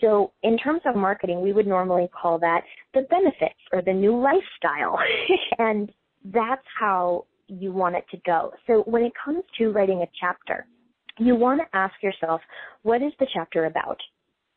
So 0.00 0.32
in 0.42 0.56
terms 0.58 0.82
of 0.86 0.96
marketing, 0.96 1.40
we 1.40 1.52
would 1.52 1.66
normally 1.66 2.08
call 2.08 2.38
that 2.38 2.62
the 2.94 3.02
benefits 3.02 3.58
or 3.72 3.82
the 3.82 3.92
new 3.92 4.16
lifestyle. 4.16 4.98
and 5.58 5.90
that's 6.26 6.64
how 6.78 7.26
you 7.48 7.72
want 7.72 7.96
it 7.96 8.04
to 8.10 8.18
go. 8.24 8.52
So 8.66 8.82
when 8.86 9.02
it 9.02 9.12
comes 9.22 9.42
to 9.58 9.70
writing 9.70 10.02
a 10.02 10.06
chapter, 10.20 10.66
you 11.18 11.34
want 11.34 11.60
to 11.60 11.76
ask 11.76 11.94
yourself, 12.02 12.40
what 12.82 13.02
is 13.02 13.12
the 13.18 13.26
chapter 13.32 13.64
about? 13.64 13.98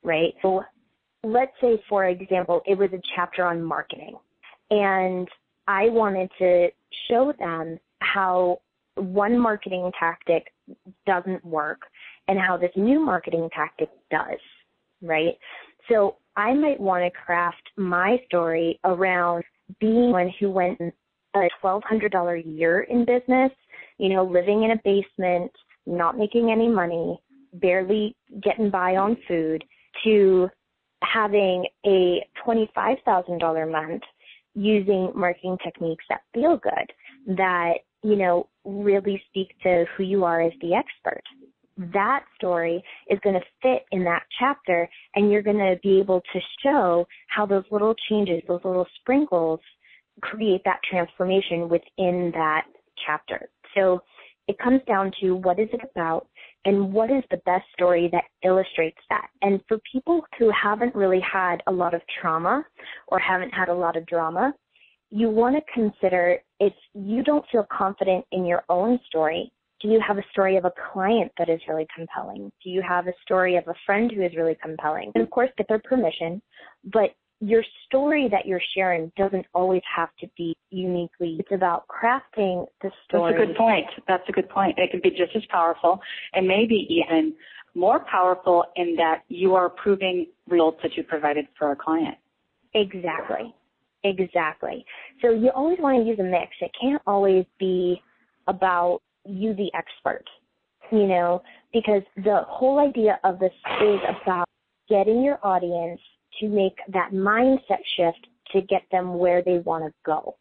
Right? 0.04 0.34
So 0.41 0.62
let's 1.24 1.54
say, 1.62 1.82
for 1.89 2.06
example, 2.06 2.62
it 2.65 2.78
was 2.78 2.89
a 2.93 3.02
chapter 3.15 3.45
on 3.45 3.63
marketing 3.63 4.15
and 4.69 5.28
I 5.67 5.89
wanted 5.89 6.30
to 6.39 6.69
show 7.10 7.34
them 7.39 7.80
how 8.00 8.62
one 8.95 9.39
marketing 9.39 9.91
tactic 9.97 10.47
doesn't 11.06 11.43
work 11.45 11.82
and 12.32 12.39
how 12.39 12.56
this 12.56 12.72
new 12.78 12.98
marketing 12.98 13.50
tactic 13.54 13.89
does, 14.10 14.39
right? 15.02 15.36
So 15.89 16.15
I 16.38 16.54
might 16.54 16.80
want 16.80 17.04
to 17.04 17.20
craft 17.20 17.62
my 17.76 18.22
story 18.26 18.80
around 18.86 19.44
being 19.82 20.12
one 20.12 20.32
who 20.39 20.50
went 20.50 20.80
a 20.80 21.50
$1,200 21.62 22.46
a 22.46 22.48
year 22.48 22.84
in 22.84 23.04
business, 23.04 23.52
you 23.98 24.08
know, 24.08 24.24
living 24.24 24.63
in 24.63 24.72
a 24.72 24.82
basement, 24.82 25.52
not 25.86 26.17
making 26.17 26.52
any 26.52 26.70
money, 26.70 27.22
barely 27.56 28.15
getting 28.41 28.70
by 28.70 28.96
on 28.96 29.17
food, 29.28 29.62
to 30.06 30.48
having 31.04 31.65
a 31.86 32.26
$25,000 32.48 33.72
month 33.72 34.04
using 34.56 35.12
marketing 35.13 35.58
techniques 35.62 36.06
that 36.08 36.22
feel 36.34 36.56
good, 36.56 37.36
that, 37.36 37.74
you 38.04 38.15
know, 38.15 38.48
really 38.63 39.22
speak 39.28 39.50
to 39.63 39.84
who 39.98 40.04
you 40.04 40.24
are 40.24 40.41
as 40.41 40.54
the 40.62 40.74
expert 40.74 41.24
that 41.78 42.24
story 42.36 42.84
is 43.10 43.20
going 43.24 43.36
to 43.36 43.46
fit 43.62 43.86
in 43.92 44.04
that 44.04 44.24
chapter 44.40 44.90
and 45.16 45.32
you're 45.32 45.42
going 45.42 45.58
to 45.58 45.80
be 45.82 46.00
able 46.00 46.22
to 46.34 46.40
show 46.64 47.06
how 47.28 47.46
those 47.46 47.64
little 47.72 47.96
changes, 48.10 48.42
those 48.48 48.62
little 48.64 48.88
sprinkles 49.00 49.60
create 50.22 50.62
that 50.66 50.80
transformation 50.90 51.70
within 51.70 52.32
that 52.34 52.66
chapter. 53.06 53.50
So 53.76 54.02
it 54.48 54.58
comes 54.60 54.82
down 54.88 55.12
to 55.22 55.36
what 55.36 55.60
is 55.60 55.70
it 55.72 55.82
about 55.96 56.28
and 56.66 56.94
what 56.94 57.10
is 57.10 57.24
the 57.32 57.42
best 57.46 57.64
story 57.74 58.10
that 58.12 58.26
illustrates 58.44 58.98
that. 59.10 59.28
And 59.42 59.62
for 59.68 59.80
people 59.92 60.26
who 60.38 60.52
haven't 60.52 60.94
really 60.94 61.22
had 61.22 61.64
a 61.68 61.72
lot 61.72 61.94
of 61.94 62.02
trauma 62.22 62.64
or 63.08 63.20
haven't 63.20 63.52
had 63.52 63.70
a 63.70 63.74
lot 63.74 63.96
of 63.96 64.06
drama, 64.06 64.54
you 65.10 65.30
want 65.30 65.56
to 65.56 65.74
consider 65.74 66.38
if 66.60 66.74
you 66.94 67.24
don't 67.24 67.46
feel 67.52 67.66
confident 67.72 68.26
in 68.32 68.46
your 68.46 68.64
own 68.70 69.00
story, 69.08 69.52
do 69.82 69.89
you 69.89 70.00
have 70.06 70.17
a 70.17 70.24
story 70.32 70.58
of 70.58 70.65
a 70.65 70.72
client 70.91 71.32
that 71.38 71.50
is 71.50 71.60
really 71.67 71.88
compelling? 71.96 72.52
Do 72.63 72.70
you 72.70 72.82
have 72.82 73.08
a 73.08 73.13
story 73.24 73.56
of 73.56 73.67
a 73.67 73.74
friend 73.86 74.12
who 74.12 74.22
is 74.22 74.32
really 74.36 74.58
compelling? 74.62 75.12
And 75.15 75.24
of 75.24 75.30
course, 75.30 75.50
get 75.58 75.67
their 75.67 75.80
permission, 75.80 76.41
but 76.86 77.15
your 77.39 77.63
story 77.88 78.30
that 78.30 78.46
you're 78.46 78.62
sharing 78.76 79.12
doesn't 79.17 79.46
always 79.54 79.82
have 79.96 80.10
to 80.20 80.28
be 80.38 80.56
uniquely. 80.70 81.38
It's 81.39 81.52
about 81.52 81.86
crafting 81.88 82.65
the 82.84 82.91
story. 83.06 83.34
That's 83.34 83.44
a 83.44 83.48
good 83.48 83.56
point. 83.56 83.86
That's 84.08 84.30
a 84.30 84.32
good 84.32 84.50
point. 84.50 84.78
It 84.78 84.91
can 84.91 85.02
be 85.02 85.10
just 85.10 85.36
as 85.36 85.41
powerful 85.50 86.00
and 86.34 86.48
maybe 86.48 86.88
even 86.89 87.34
more 87.74 88.02
powerful 88.12 88.65
in 88.76 88.96
that 88.98 89.24
you 89.28 89.56
are 89.56 89.70
proving 89.70 90.28
results 90.48 90.80
that 90.84 90.96
you 90.96 91.04
provided 91.04 91.48
for 91.58 91.72
a 91.72 91.76
client. 91.76 92.15
Exactly. 92.76 93.56
Exactly. 94.04 94.86
So 95.22 95.32
you 95.32 95.50
always 95.50 95.78
want 95.80 96.04
to 96.04 96.08
use 96.08 96.20
a 96.20 96.24
mix. 96.24 96.52
It 96.60 96.72
can't 96.80 97.02
always 97.08 97.46
be 97.60 98.02
about 98.48 99.02
you, 99.26 99.54
the 99.54 99.72
expert, 99.74 100.24
you 100.92 101.08
know, 101.08 101.42
because 101.74 102.02
the 102.18 102.42
whole 102.48 102.80
idea 102.80 103.20
of 103.24 103.40
this 103.40 103.54
is 103.82 104.00
about 104.22 104.46
getting 104.90 105.24
your 105.24 105.40
audience 105.44 106.00
to 106.40 106.48
make 106.48 106.76
that 106.92 107.12
mindset 107.12 107.82
shift 107.98 108.28
to 108.52 108.62
get 108.62 108.84
them 108.92 109.18
where 109.18 109.42
they 109.42 109.60
want 109.60 109.86
to 109.86 109.94
go. 110.06 110.36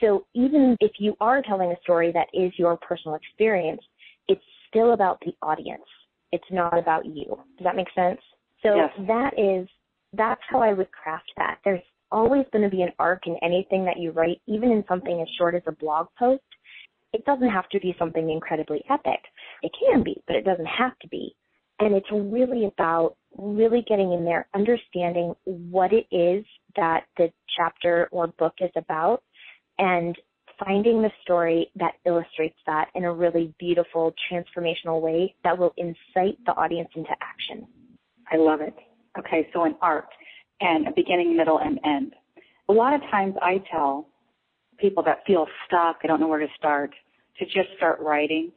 So 0.00 0.26
even 0.34 0.76
if 0.80 0.92
you 0.98 1.16
are 1.20 1.42
telling 1.42 1.72
a 1.72 1.80
story 1.82 2.12
that 2.12 2.28
is 2.32 2.52
your 2.56 2.76
personal 2.76 3.16
experience, 3.16 3.80
it's 4.28 4.42
still 4.68 4.92
about 4.92 5.20
the 5.24 5.34
audience. 5.42 5.82
It's 6.30 6.44
not 6.50 6.78
about 6.78 7.06
you. 7.06 7.26
Does 7.56 7.64
that 7.64 7.76
make 7.76 7.88
sense? 7.94 8.20
So 8.62 8.76
yes. 8.76 8.90
that 9.06 9.38
is, 9.38 9.68
that's 10.12 10.40
how 10.48 10.60
I 10.60 10.72
would 10.72 10.90
craft 10.92 11.30
that. 11.36 11.58
There's 11.64 11.82
always 12.10 12.44
going 12.52 12.68
to 12.68 12.74
be 12.74 12.82
an 12.82 12.92
arc 12.98 13.26
in 13.26 13.36
anything 13.42 13.84
that 13.84 13.98
you 13.98 14.12
write, 14.12 14.40
even 14.46 14.70
in 14.70 14.84
something 14.88 15.20
as 15.20 15.28
short 15.36 15.54
as 15.54 15.62
a 15.66 15.72
blog 15.72 16.06
post. 16.18 16.42
It 17.12 17.24
doesn't 17.24 17.48
have 17.48 17.68
to 17.70 17.80
be 17.80 17.94
something 17.98 18.30
incredibly 18.30 18.82
epic. 18.90 19.20
It 19.62 19.72
can 19.78 20.02
be, 20.02 20.22
but 20.26 20.36
it 20.36 20.44
doesn't 20.44 20.66
have 20.66 20.98
to 21.00 21.08
be. 21.08 21.34
And 21.80 21.94
it's 21.94 22.10
really 22.10 22.66
about 22.66 23.16
really 23.36 23.84
getting 23.88 24.12
in 24.12 24.24
there, 24.24 24.48
understanding 24.54 25.34
what 25.44 25.92
it 25.92 26.06
is 26.14 26.44
that 26.76 27.04
the 27.16 27.30
chapter 27.56 28.08
or 28.10 28.26
book 28.38 28.54
is 28.60 28.70
about, 28.76 29.22
and 29.78 30.16
finding 30.64 31.02
the 31.02 31.10
story 31.22 31.70
that 31.76 31.92
illustrates 32.04 32.58
that 32.66 32.88
in 32.94 33.04
a 33.04 33.12
really 33.12 33.54
beautiful, 33.60 34.12
transformational 34.30 35.00
way 35.00 35.34
that 35.44 35.56
will 35.56 35.72
incite 35.76 36.36
the 36.46 36.52
audience 36.52 36.88
into 36.96 37.10
action. 37.22 37.66
I 38.30 38.36
love 38.36 38.60
it. 38.60 38.74
Okay, 39.18 39.48
so 39.52 39.64
an 39.64 39.76
arc 39.80 40.06
and 40.60 40.88
a 40.88 40.90
beginning, 40.94 41.36
middle, 41.36 41.58
and 41.58 41.78
end. 41.84 42.14
A 42.68 42.72
lot 42.72 42.92
of 42.92 43.00
times 43.02 43.34
I 43.40 43.62
tell 43.70 44.08
people 44.78 45.02
that 45.04 45.20
feel 45.26 45.46
stuck, 45.66 46.02
they 46.02 46.08
don't 46.08 46.20
know 46.20 46.28
where 46.28 46.40
to 46.40 46.48
start, 46.56 46.94
to 47.38 47.44
just 47.44 47.68
start 47.76 48.00
writing 48.00 48.52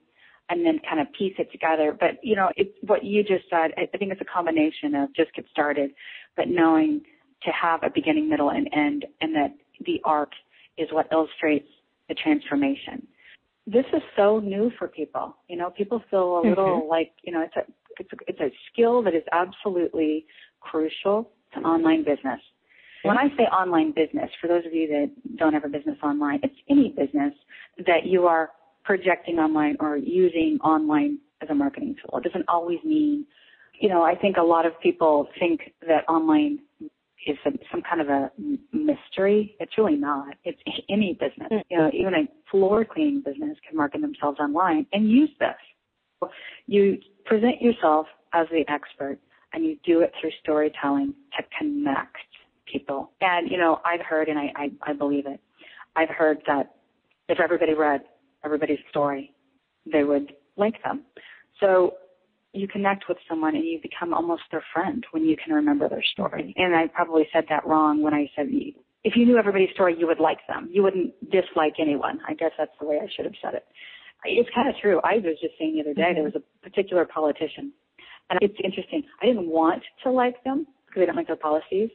and 0.50 0.66
then 0.66 0.80
kind 0.88 1.00
of 1.00 1.08
piece 1.14 1.34
it 1.38 1.52
together. 1.52 1.96
But 1.98 2.20
you 2.24 2.36
know, 2.36 2.50
it's 2.56 2.72
what 2.82 3.04
you 3.04 3.24
just 3.24 3.46
said. 3.50 3.72
I 3.78 3.98
think 3.98 4.12
it's 4.12 4.22
a 4.22 4.26
combination 4.26 4.96
of 4.96 5.14
just 5.16 5.34
get 5.34 5.46
started, 5.52 5.92
but 6.36 6.48
knowing 6.48 7.02
to 7.44 7.52
have 7.52 7.82
a 7.84 7.90
beginning, 7.90 8.30
middle, 8.30 8.50
and 8.50 8.70
end, 8.74 9.06
and 9.22 9.36
that 9.36 9.56
the 9.86 10.02
arc 10.04 10.32
is 10.78 10.90
what 10.92 11.08
illustrates 11.12 11.68
the 12.10 12.16
transformation. 12.16 13.08
This 13.66 13.86
is 13.94 14.02
so 14.18 14.40
new 14.40 14.72
for 14.78 14.88
people. 14.88 15.38
You 15.48 15.58
know, 15.58 15.70
people 15.70 16.04
feel 16.10 16.40
a 16.40 16.48
little 16.48 16.82
mm-hmm. 16.82 16.90
like 16.90 17.12
you 17.24 17.32
know 17.32 17.42
it's 17.42 17.56
a 17.56 17.62
it's 18.00 18.12
a, 18.12 18.16
it's 18.28 18.40
a 18.40 18.52
skill 18.72 19.02
that 19.04 19.16
is 19.16 19.24
absolutely 19.32 20.26
crucial 20.60 21.32
to 21.54 21.60
online 21.60 22.04
business. 22.04 22.40
When 23.04 23.18
I 23.18 23.30
say 23.38 23.44
online 23.44 23.92
business, 23.92 24.30
for 24.40 24.48
those 24.48 24.66
of 24.66 24.74
you 24.74 24.88
that 24.88 25.38
don't 25.38 25.54
have 25.54 25.66
a 25.66 25.70
business 25.70 25.98
online, 26.04 26.40
it's 26.44 26.56
any 26.70 26.90
business 26.90 27.34
that 27.86 28.06
you 28.06 28.28
are 28.28 28.52
projecting 28.84 29.40
online 29.40 29.78
or 29.80 29.98
using 29.98 30.60
online 30.64 31.20
as 31.42 31.50
a 31.50 31.56
marketing 31.56 31.96
tool. 31.96 32.20
It 32.20 32.24
doesn't 32.24 32.48
always 32.48 32.80
mean, 32.84 33.26
you 33.80 33.90
know, 33.90 34.04
I 34.04 34.16
think 34.16 34.38
a 34.38 34.44
lot 34.44 34.66
of 34.66 34.80
people 34.82 35.28
think 35.40 35.74
that 35.88 36.08
online 36.08 36.60
is 37.28 37.38
some, 37.44 37.58
some 37.72 37.82
kind 37.82 38.02
of 38.02 38.10
a 38.10 38.32
mystery. 38.72 39.56
It's 39.60 39.78
really 39.78 39.96
not. 39.96 40.36
It's 40.44 40.60
any 40.90 41.14
business. 41.14 41.50
Mm-hmm. 41.52 41.70
You 41.70 41.78
know, 41.78 41.92
even 41.94 42.14
a 42.14 42.28
floor 42.50 42.86
cleaning 42.86 43.22
business 43.24 43.58
can 43.68 43.78
market 43.78 44.02
themselves 44.02 44.40
online 44.40 44.86
and 44.94 45.10
use 45.10 45.30
this. 45.40 46.30
You 46.68 47.00
present 47.26 47.62
yourself 47.62 48.08
as 48.34 48.48
the 48.52 48.64
expert 48.72 49.18
and 49.54 49.66
you 49.66 49.78
do 49.86 50.02
it 50.02 50.12
through 50.20 50.32
storytelling 50.42 51.14
to 51.38 51.44
connect 51.58 52.18
people. 52.65 53.12
And, 53.21 53.50
you 53.50 53.58
know, 53.58 53.80
I've 53.86 54.06
heard, 54.06 54.28
and 54.28 54.38
I, 54.38 54.52
I, 54.56 54.91
I 54.91 54.93
believe 54.93 55.26
it, 55.28 55.39
I've 55.95 56.10
heard 56.10 56.39
that 56.47 56.76
if 57.28 57.39
everybody 57.39 57.74
read 57.74 58.02
everybody's 58.43 58.80
story, 58.89 59.34
they 59.91 60.04
would 60.04 60.34
like 60.58 60.82
them. 60.84 61.04
So 61.60 61.95
you 62.54 62.67
connect 62.67 63.06
with 63.08 63.17
someone 63.30 63.56
and 63.56 63.63
you 63.63 63.80
become 63.82 64.13
almost 64.13 64.43
their 64.52 64.63
friend 64.74 65.06
when 65.12 65.24
you 65.24 65.38
can 65.43 65.54
remember 65.54 65.88
their 65.88 66.04
story. 66.13 66.54
And 66.58 66.76
I 66.76 66.88
probably 66.88 67.28
said 67.32 67.45
that 67.50 67.65
wrong 67.65 68.02
when 68.02 68.13
I 68.13 68.30
said 68.36 68.47
if 69.04 69.15
you 69.15 69.26
knew 69.26 69.38
everybody's 69.38 69.71
story, 69.74 69.95
you 69.97 70.08
would 70.08 70.19
like 70.19 70.39
them. 70.47 70.69
You 70.71 70.84
wouldn't 70.84 71.13
dislike 71.32 71.74
anyone. 71.80 72.19
I 72.28 72.34
guess 72.34 72.52
that's 72.58 72.71
the 72.80 72.86
way 72.86 73.00
I 73.02 73.08
should 73.15 73.26
have 73.26 73.34
said 73.41 73.56
it. 73.56 73.65
It's 74.26 74.50
kind 74.54 74.69
of 74.69 74.76
true. 74.82 75.00
I 75.04 75.15
was 75.15 75.38
just 75.41 75.56
saying 75.58 75.76
the 75.76 75.82
other 75.82 75.93
day 75.93 76.02
mm-hmm. 76.02 76.15
there 76.15 76.24
was 76.24 76.36
a 76.36 76.69
particular 76.69 77.06
politician, 77.06 77.71
and 78.30 78.38
it's 78.41 78.58
interesting. 78.63 79.04
I 79.21 79.26
didn't 79.26 79.47
want 79.47 79.82
to 80.04 80.12
like 80.12 80.43
them 80.43 80.67
because 80.86 81.02
I 81.02 81.06
don't 81.08 81.15
like 81.15 81.28
their 81.28 81.36
policies. 81.36 81.89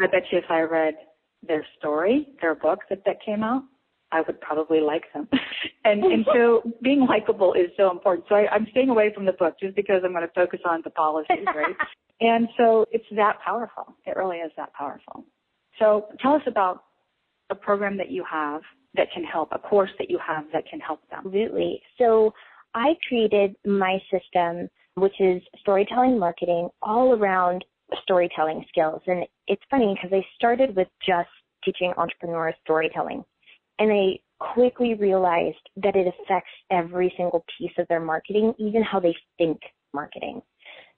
I 0.00 0.06
bet 0.06 0.24
you 0.30 0.38
if 0.38 0.50
I 0.50 0.62
read 0.62 0.94
their 1.46 1.64
story, 1.78 2.28
their 2.40 2.54
book 2.54 2.80
that 2.88 3.02
that 3.06 3.16
came 3.24 3.42
out, 3.42 3.62
I 4.12 4.22
would 4.22 4.40
probably 4.40 4.80
like 4.80 5.04
them. 5.14 5.28
and 5.84 6.02
and 6.04 6.26
so 6.32 6.62
being 6.82 7.06
likable 7.06 7.54
is 7.54 7.70
so 7.76 7.90
important. 7.90 8.26
So 8.28 8.34
I, 8.34 8.48
I'm 8.52 8.66
staying 8.70 8.88
away 8.88 9.12
from 9.14 9.24
the 9.24 9.32
book 9.32 9.54
just 9.60 9.76
because 9.76 10.02
I'm 10.04 10.12
going 10.12 10.26
to 10.26 10.32
focus 10.34 10.60
on 10.68 10.80
the 10.84 10.90
policies, 10.90 11.46
right? 11.46 11.76
and 12.20 12.48
so 12.56 12.86
it's 12.90 13.04
that 13.16 13.38
powerful. 13.44 13.94
It 14.06 14.16
really 14.16 14.38
is 14.38 14.52
that 14.56 14.72
powerful. 14.74 15.24
So 15.78 16.06
tell 16.20 16.34
us 16.34 16.42
about 16.46 16.84
a 17.50 17.54
program 17.54 17.96
that 17.98 18.10
you 18.10 18.24
have 18.30 18.62
that 18.94 19.08
can 19.14 19.24
help, 19.24 19.50
a 19.52 19.58
course 19.58 19.90
that 19.98 20.10
you 20.10 20.18
have 20.24 20.44
that 20.52 20.64
can 20.68 20.80
help 20.80 21.00
them. 21.10 21.20
Absolutely. 21.24 21.80
So 21.98 22.32
I 22.74 22.94
created 23.08 23.54
my 23.64 23.98
system, 24.10 24.68
which 24.94 25.20
is 25.20 25.42
storytelling 25.60 26.18
marketing, 26.18 26.68
all 26.82 27.14
around 27.14 27.64
storytelling 28.02 28.64
skills. 28.68 29.00
And 29.06 29.24
it's 29.46 29.62
funny 29.70 29.94
because 29.94 30.16
I 30.16 30.24
started 30.36 30.74
with 30.76 30.88
just 31.06 31.28
teaching 31.64 31.92
entrepreneurs 31.96 32.54
storytelling 32.62 33.24
and 33.78 33.90
they 33.90 34.22
quickly 34.38 34.94
realized 34.94 35.68
that 35.76 35.96
it 35.96 36.06
affects 36.06 36.50
every 36.70 37.12
single 37.16 37.44
piece 37.58 37.72
of 37.78 37.86
their 37.88 38.00
marketing, 38.00 38.54
even 38.58 38.82
how 38.82 39.00
they 39.00 39.14
think 39.38 39.58
marketing. 39.92 40.40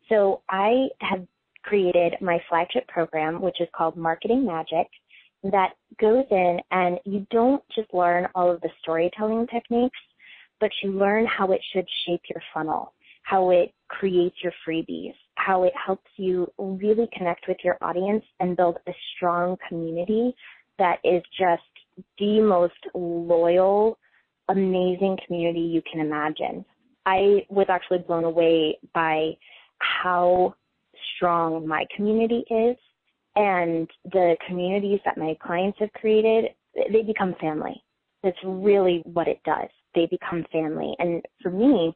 So 0.08 0.42
I 0.50 0.88
have 1.00 1.26
created 1.62 2.14
my 2.20 2.38
flagship 2.48 2.86
program, 2.88 3.40
which 3.40 3.60
is 3.60 3.68
called 3.74 3.96
Marketing 3.96 4.44
Magic, 4.44 4.88
that 5.44 5.70
goes 6.00 6.24
in 6.30 6.58
and 6.70 6.98
you 7.04 7.26
don't 7.30 7.62
just 7.74 7.92
learn 7.92 8.28
all 8.34 8.50
of 8.50 8.60
the 8.60 8.68
storytelling 8.80 9.46
techniques, 9.48 9.98
but 10.60 10.70
you 10.82 10.92
learn 10.92 11.26
how 11.26 11.50
it 11.52 11.60
should 11.72 11.86
shape 12.06 12.22
your 12.28 12.42
funnel, 12.54 12.94
how 13.22 13.50
it 13.50 13.72
creates 13.88 14.36
your 14.42 14.52
freebies, 14.66 15.14
how 15.36 15.64
it 15.64 15.72
helps 15.74 16.10
you 16.16 16.50
really 16.58 17.08
connect 17.16 17.46
with 17.48 17.58
your 17.64 17.76
audience 17.80 18.24
and 18.40 18.56
build 18.56 18.78
a 18.86 18.92
strong 19.16 19.56
community 19.68 20.34
that 20.78 20.98
is 21.04 21.22
just 21.38 21.62
the 22.18 22.40
most 22.40 22.72
loyal, 22.94 23.98
amazing 24.48 25.18
community 25.26 25.60
you 25.60 25.82
can 25.90 26.00
imagine. 26.00 26.64
I 27.06 27.44
was 27.48 27.66
actually 27.68 27.98
blown 27.98 28.24
away 28.24 28.78
by 28.94 29.32
how 29.78 30.54
strong 31.16 31.66
my 31.66 31.84
community 31.96 32.44
is 32.50 32.76
and 33.34 33.88
the 34.12 34.36
communities 34.46 35.00
that 35.04 35.18
my 35.18 35.36
clients 35.42 35.78
have 35.80 35.92
created, 35.94 36.50
they 36.92 37.02
become 37.02 37.34
family. 37.40 37.82
That's 38.22 38.38
really 38.44 39.02
what 39.04 39.28
it 39.28 39.40
does. 39.44 39.68
They 39.94 40.06
become 40.06 40.44
family. 40.52 40.94
And 40.98 41.22
for 41.42 41.50
me, 41.50 41.94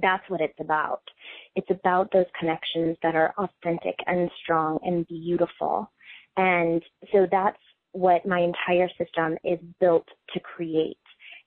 that's 0.00 0.22
what 0.28 0.40
it's 0.40 0.58
about. 0.60 1.02
It's 1.56 1.70
about 1.70 2.10
those 2.12 2.26
connections 2.38 2.96
that 3.02 3.14
are 3.14 3.34
authentic 3.38 3.96
and 4.06 4.30
strong 4.42 4.78
and 4.82 5.06
beautiful. 5.06 5.90
And 6.36 6.82
so 7.12 7.26
that's 7.30 7.58
what 7.92 8.26
my 8.26 8.40
entire 8.40 8.88
system 8.98 9.36
is 9.44 9.58
built 9.80 10.06
to 10.34 10.40
create 10.40 10.98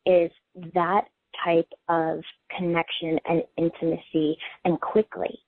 is 0.06 0.32
that 0.74 1.04
type 1.46 1.68
of 1.88 2.22
connection 2.58 3.18
and 3.26 3.44
intimacy 3.58 4.38
and 4.66 4.80
quickly. 4.82 5.40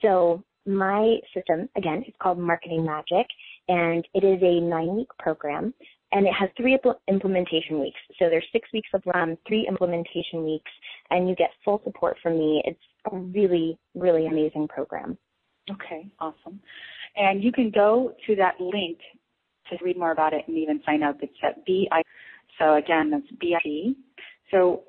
So 0.00 0.44
my 0.66 1.16
system, 1.34 1.68
again, 1.76 2.04
is 2.06 2.14
called 2.22 2.38
Marketing 2.38 2.84
Magic 2.84 3.26
and 3.68 4.06
it 4.14 4.24
is 4.24 4.40
a 4.42 4.60
nine 4.60 4.94
week 4.94 5.08
program 5.18 5.74
and 6.12 6.26
it 6.26 6.32
has 6.38 6.48
three 6.56 6.78
implementation 7.08 7.80
weeks. 7.80 7.98
So 8.18 8.28
there's 8.30 8.46
six 8.52 8.68
weeks 8.72 8.88
of 8.94 9.02
RAM, 9.06 9.36
three 9.46 9.66
implementation 9.68 10.44
weeks, 10.44 10.70
and 11.10 11.28
you 11.28 11.34
get 11.34 11.50
full 11.64 11.80
support 11.84 12.16
from 12.22 12.38
me. 12.38 12.62
It's 12.64 12.80
a 13.10 13.16
really, 13.16 13.78
really 13.94 14.26
amazing 14.26 14.68
program. 14.68 15.18
Okay, 15.70 16.08
awesome. 16.20 16.60
And 17.16 17.42
you 17.42 17.52
can 17.52 17.70
go 17.70 18.14
to 18.26 18.36
that 18.36 18.60
link 18.60 18.98
to 19.70 19.76
read 19.82 19.96
more 19.96 20.12
about 20.12 20.32
it 20.32 20.44
and 20.46 20.56
even 20.56 20.82
sign 20.84 21.02
up, 21.02 21.16
it's 21.20 21.32
at 21.42 21.64
BI. 21.66 22.02
So 22.58 22.74
again, 22.74 23.10
that's 23.10 23.24
BIP. 23.42 23.96
So 24.50 24.84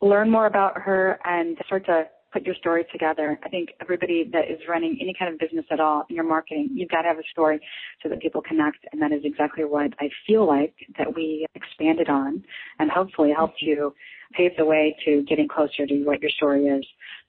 learn 0.00 0.30
more 0.30 0.46
about 0.46 0.78
her 0.80 1.18
and 1.24 1.56
start 1.66 1.86
to 1.86 2.08
put 2.36 2.44
your 2.44 2.54
story 2.56 2.84
together. 2.92 3.38
I 3.42 3.48
think 3.48 3.70
everybody 3.80 4.28
that 4.30 4.50
is 4.50 4.58
running 4.68 4.98
any 5.00 5.14
kind 5.18 5.32
of 5.32 5.40
business 5.40 5.64
at 5.70 5.80
all 5.80 6.04
in 6.10 6.16
your 6.16 6.24
marketing, 6.26 6.68
you've 6.74 6.90
got 6.90 7.02
to 7.02 7.08
have 7.08 7.18
a 7.18 7.22
story 7.32 7.58
so 8.02 8.10
that 8.10 8.20
people 8.20 8.42
connect. 8.42 8.76
And 8.92 9.00
that 9.00 9.10
is 9.10 9.22
exactly 9.24 9.64
what 9.64 9.94
I 9.98 10.10
feel 10.26 10.46
like 10.46 10.74
that 10.98 11.14
we 11.14 11.46
expanded 11.54 12.10
on 12.10 12.44
and 12.78 12.90
hopefully 12.90 13.32
helped 13.34 13.62
you 13.62 13.94
pave 14.32 14.50
the 14.58 14.66
way 14.66 14.94
to 15.06 15.22
getting 15.26 15.48
closer 15.48 15.86
to 15.86 16.04
what 16.04 16.20
your 16.20 16.30
story 16.30 16.66
is. 16.66 16.84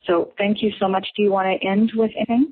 So 0.06 0.34
thank 0.38 0.62
you 0.62 0.72
so 0.78 0.90
much. 0.90 1.08
Do 1.16 1.24
you 1.24 1.32
want 1.32 1.48
to 1.48 1.66
end 1.66 1.92
with 1.96 2.12
anything, 2.18 2.52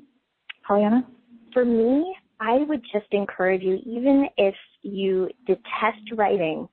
PollyAnna? 0.66 1.04
For 1.52 1.66
me, 1.66 2.16
I 2.40 2.60
would 2.66 2.80
just 2.90 3.12
encourage 3.12 3.60
you, 3.60 3.80
even 3.84 4.28
if 4.38 4.54
you 4.80 5.28
detest 5.46 6.10
writing, 6.14 6.68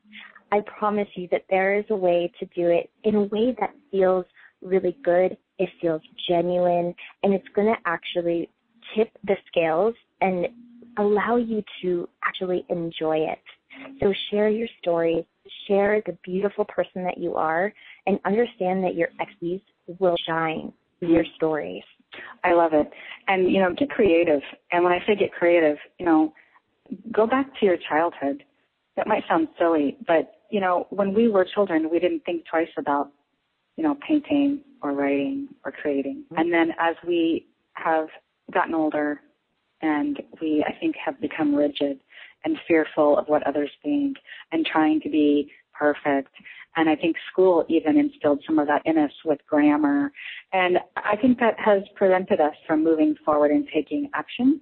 I 0.54 0.62
promise 0.62 1.10
you 1.15 1.28
that 1.32 1.43
there 1.50 1.78
is 1.78 1.86
a 1.89 1.96
way 1.96 2.32
to 2.39 2.46
do 2.56 2.67
it 2.67 2.89
in 3.04 3.15
a 3.15 3.24
way 3.24 3.54
that 3.60 3.72
feels 3.91 4.26
really 4.62 4.96
good, 5.04 5.36
it 5.60 5.70
feels 5.82 6.02
genuine, 6.28 6.94
and 7.24 7.34
it's 7.34 7.48
going 7.56 7.68
to 7.68 7.80
actually 7.86 8.50
tip 8.96 9.10
the 9.26 9.36
scales 9.48 9.96
and 10.22 10.48
allow 10.98 11.38
you 11.38 11.63
to 11.82 12.08
actually 12.24 12.66
enjoy 12.70 13.18
it. 13.18 13.39
So 14.00 14.13
share 14.30 14.50
your 14.50 14.68
stories, 14.80 15.26
share 15.68 16.02
the 16.06 16.18
beautiful 16.24 16.66
person 16.66 17.04
that 17.04 17.18
you 17.18 17.36
are, 17.36 17.74
and 18.06 18.20
understand 18.26 18.84
that 18.84 18.96
your 18.96 19.10
exes 19.20 19.62
will 20.00 20.16
shine 20.28 20.72
through 21.00 21.13
your 21.13 21.26
stories. 21.36 21.84
I 22.44 22.54
love 22.54 22.74
it. 22.74 22.89
And, 23.28 23.52
you 23.52 23.60
know, 23.60 23.74
get 23.74 23.89
creative. 23.89 24.42
And 24.72 24.84
when 24.84 24.94
I 24.94 25.00
say 25.08 25.16
get 25.16 25.32
creative, 25.32 25.78
you 26.00 26.06
know, 26.06 26.34
go 27.12 27.26
back 27.26 27.48
to 27.60 27.66
your 27.66 27.78
childhood. 27.89 28.44
That 28.96 29.08
might 29.08 29.24
sound 29.28 29.48
silly, 29.58 29.98
but, 30.06 30.34
you 30.52 30.62
know, 30.62 30.86
when 30.92 31.16
we 31.16 31.28
were 31.28 31.48
children, 31.52 31.89
we 31.92 32.00
didn't 32.00 32.24
think 32.26 32.44
twice 32.46 32.68
about, 32.78 33.10
you 33.77 33.83
know, 33.83 33.97
painting 34.07 34.62
or 34.81 34.93
writing 34.93 35.47
or 35.65 35.71
creating. 35.71 36.23
Mm-hmm. 36.25 36.41
And 36.41 36.53
then 36.53 36.71
as 36.79 36.95
we 37.07 37.47
have 37.73 38.07
gotten 38.53 38.73
older 38.73 39.21
and 39.81 40.21
we, 40.41 40.63
I 40.67 40.77
think, 40.79 40.95
have 41.03 41.19
become 41.19 41.55
rigid 41.55 41.99
and 42.45 42.57
fearful 42.67 43.17
of 43.17 43.27
what 43.27 43.45
others 43.47 43.71
think 43.81 44.17
and 44.51 44.65
trying 44.65 45.01
to 45.01 45.09
be 45.09 45.51
perfect. 45.77 46.33
And 46.75 46.89
I 46.89 46.95
think 46.95 47.15
school 47.31 47.65
even 47.69 47.97
instilled 47.97 48.41
some 48.47 48.59
of 48.59 48.67
that 48.67 48.81
in 48.86 48.97
us 48.97 49.12
with 49.25 49.39
grammar. 49.47 50.12
And 50.51 50.79
I 50.95 51.15
think 51.15 51.39
that 51.39 51.55
has 51.59 51.83
prevented 51.95 52.39
us 52.39 52.55
from 52.65 52.83
moving 52.83 53.15
forward 53.23 53.51
and 53.51 53.67
taking 53.73 54.09
action 54.13 54.59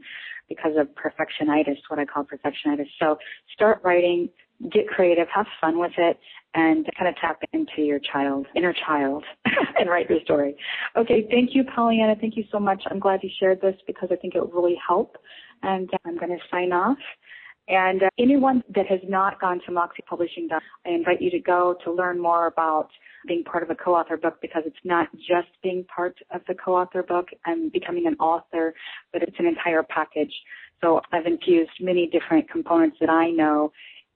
because 0.50 0.74
of 0.78 0.88
perfectionitis, 0.96 1.78
what 1.88 2.00
I 2.00 2.06
call 2.06 2.26
perfectionitis. 2.26 2.88
So 3.00 3.18
start 3.54 3.80
writing, 3.84 4.30
get 4.72 4.88
creative, 4.88 5.28
have 5.34 5.46
fun 5.62 5.80
with 5.80 5.94
it, 5.98 6.20
and 6.54 6.86
kind 6.98 7.08
of 7.08 7.16
tap 7.16 7.42
into 7.54 7.82
your 7.82 8.00
child, 8.00 8.46
inner 8.56 8.74
child, 8.86 9.24
and 9.80 9.90
write 9.90 10.10
your 10.10 10.20
story. 10.24 10.56
Okay, 10.98 11.28
thank 11.32 11.56
you, 11.56 11.64
PollyAnna. 11.64 12.20
Thank 12.20 12.36
you 12.36 12.44
so 12.52 12.60
much. 12.60 12.84
I'm 12.90 13.00
glad 13.00 13.22
you 13.24 13.30
shared 13.40 13.62
this 13.62 13.76
because 13.88 14.10
I 14.12 14.16
think 14.16 14.36
it 14.36 14.40
will 14.40 14.62
really 14.62 14.78
help. 14.86 15.18
And 15.64 15.90
I'm 16.06 16.18
going 16.18 16.32
to 16.32 16.44
sign 16.50 16.74
off. 16.74 16.98
And 17.68 18.04
uh, 18.04 18.10
anyone 18.20 18.64
that 18.76 18.88
has 18.88 19.00
not 19.08 19.40
gone 19.40 19.62
to 19.66 19.72
Moxie 19.72 20.04
Publishing, 20.10 20.50
I 20.52 20.90
invite 20.90 21.22
you 21.22 21.32
to 21.32 21.40
go 21.40 21.76
to 21.86 21.92
learn 21.92 22.20
more 22.20 22.48
about 22.48 22.90
being 23.28 23.44
part 23.44 23.64
of 23.64 23.70
a 23.70 23.76
co-author 23.76 24.18
book 24.18 24.40
because 24.42 24.64
it's 24.66 24.76
not 24.84 25.08
just 25.16 25.48
being 25.62 25.86
part 25.96 26.18
of 26.34 26.42
the 26.48 26.56
co-author 26.56 27.04
book 27.04 27.28
and 27.46 27.72
becoming 27.72 28.08
an 28.08 28.16
author, 28.16 28.74
but 29.14 29.22
it's 29.22 29.36
an 29.40 29.46
entire 29.46 29.84
package. 29.84 30.34
So 30.82 31.02
I've 31.12 31.28
infused 31.28 31.72
many 31.80 32.08
different 32.08 32.50
components 32.50 32.98
that 33.00 33.10
I 33.10 33.30
know 33.30 33.72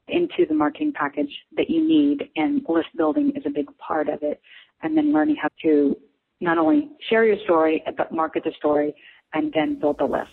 into 0.08 0.46
the 0.48 0.54
marketing 0.54 0.94
package 0.94 1.32
that 1.58 1.70
you 1.70 1.86
need 1.86 2.30
and 2.36 2.62
list 2.68 2.89
building 2.96 3.32
is 3.36 3.44
a 3.46 3.50
big 3.50 3.65
part 3.78 4.10
of 4.10 4.22
it. 4.22 4.41
And 4.84 4.98
then 4.98 5.13
learning 5.13 5.38
how 5.41 5.50
to 5.63 5.96
not 6.41 6.58
only 6.58 6.91
share 7.10 7.26
your 7.26 7.38
story, 7.44 7.84
but 7.98 8.12
market 8.12 8.44
the 8.44 8.52
story 8.58 8.94
and 9.34 9.52
then 9.54 9.80
build 9.80 9.98
the 10.00 10.06
list 10.06 10.32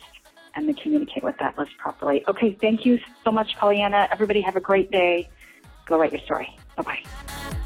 and 0.55 0.69
then 0.69 0.75
communicate 0.75 1.25
with 1.25 1.37
that 1.41 1.57
list 1.59 1.73
properly. 1.79 2.23
Okay, 2.29 2.59
thank 2.61 2.85
you 2.85 2.99
so 3.25 3.31
much, 3.31 3.57
PollyAnna. 3.61 4.09
Everybody 4.13 4.43
have 4.43 4.57
a 4.57 4.61
great 4.61 4.91
day. 4.91 5.29
Go 5.87 5.99
write 5.99 6.13
your 6.13 6.21
story. 6.23 6.49
Bye 6.77 6.83
bye. 6.83 7.59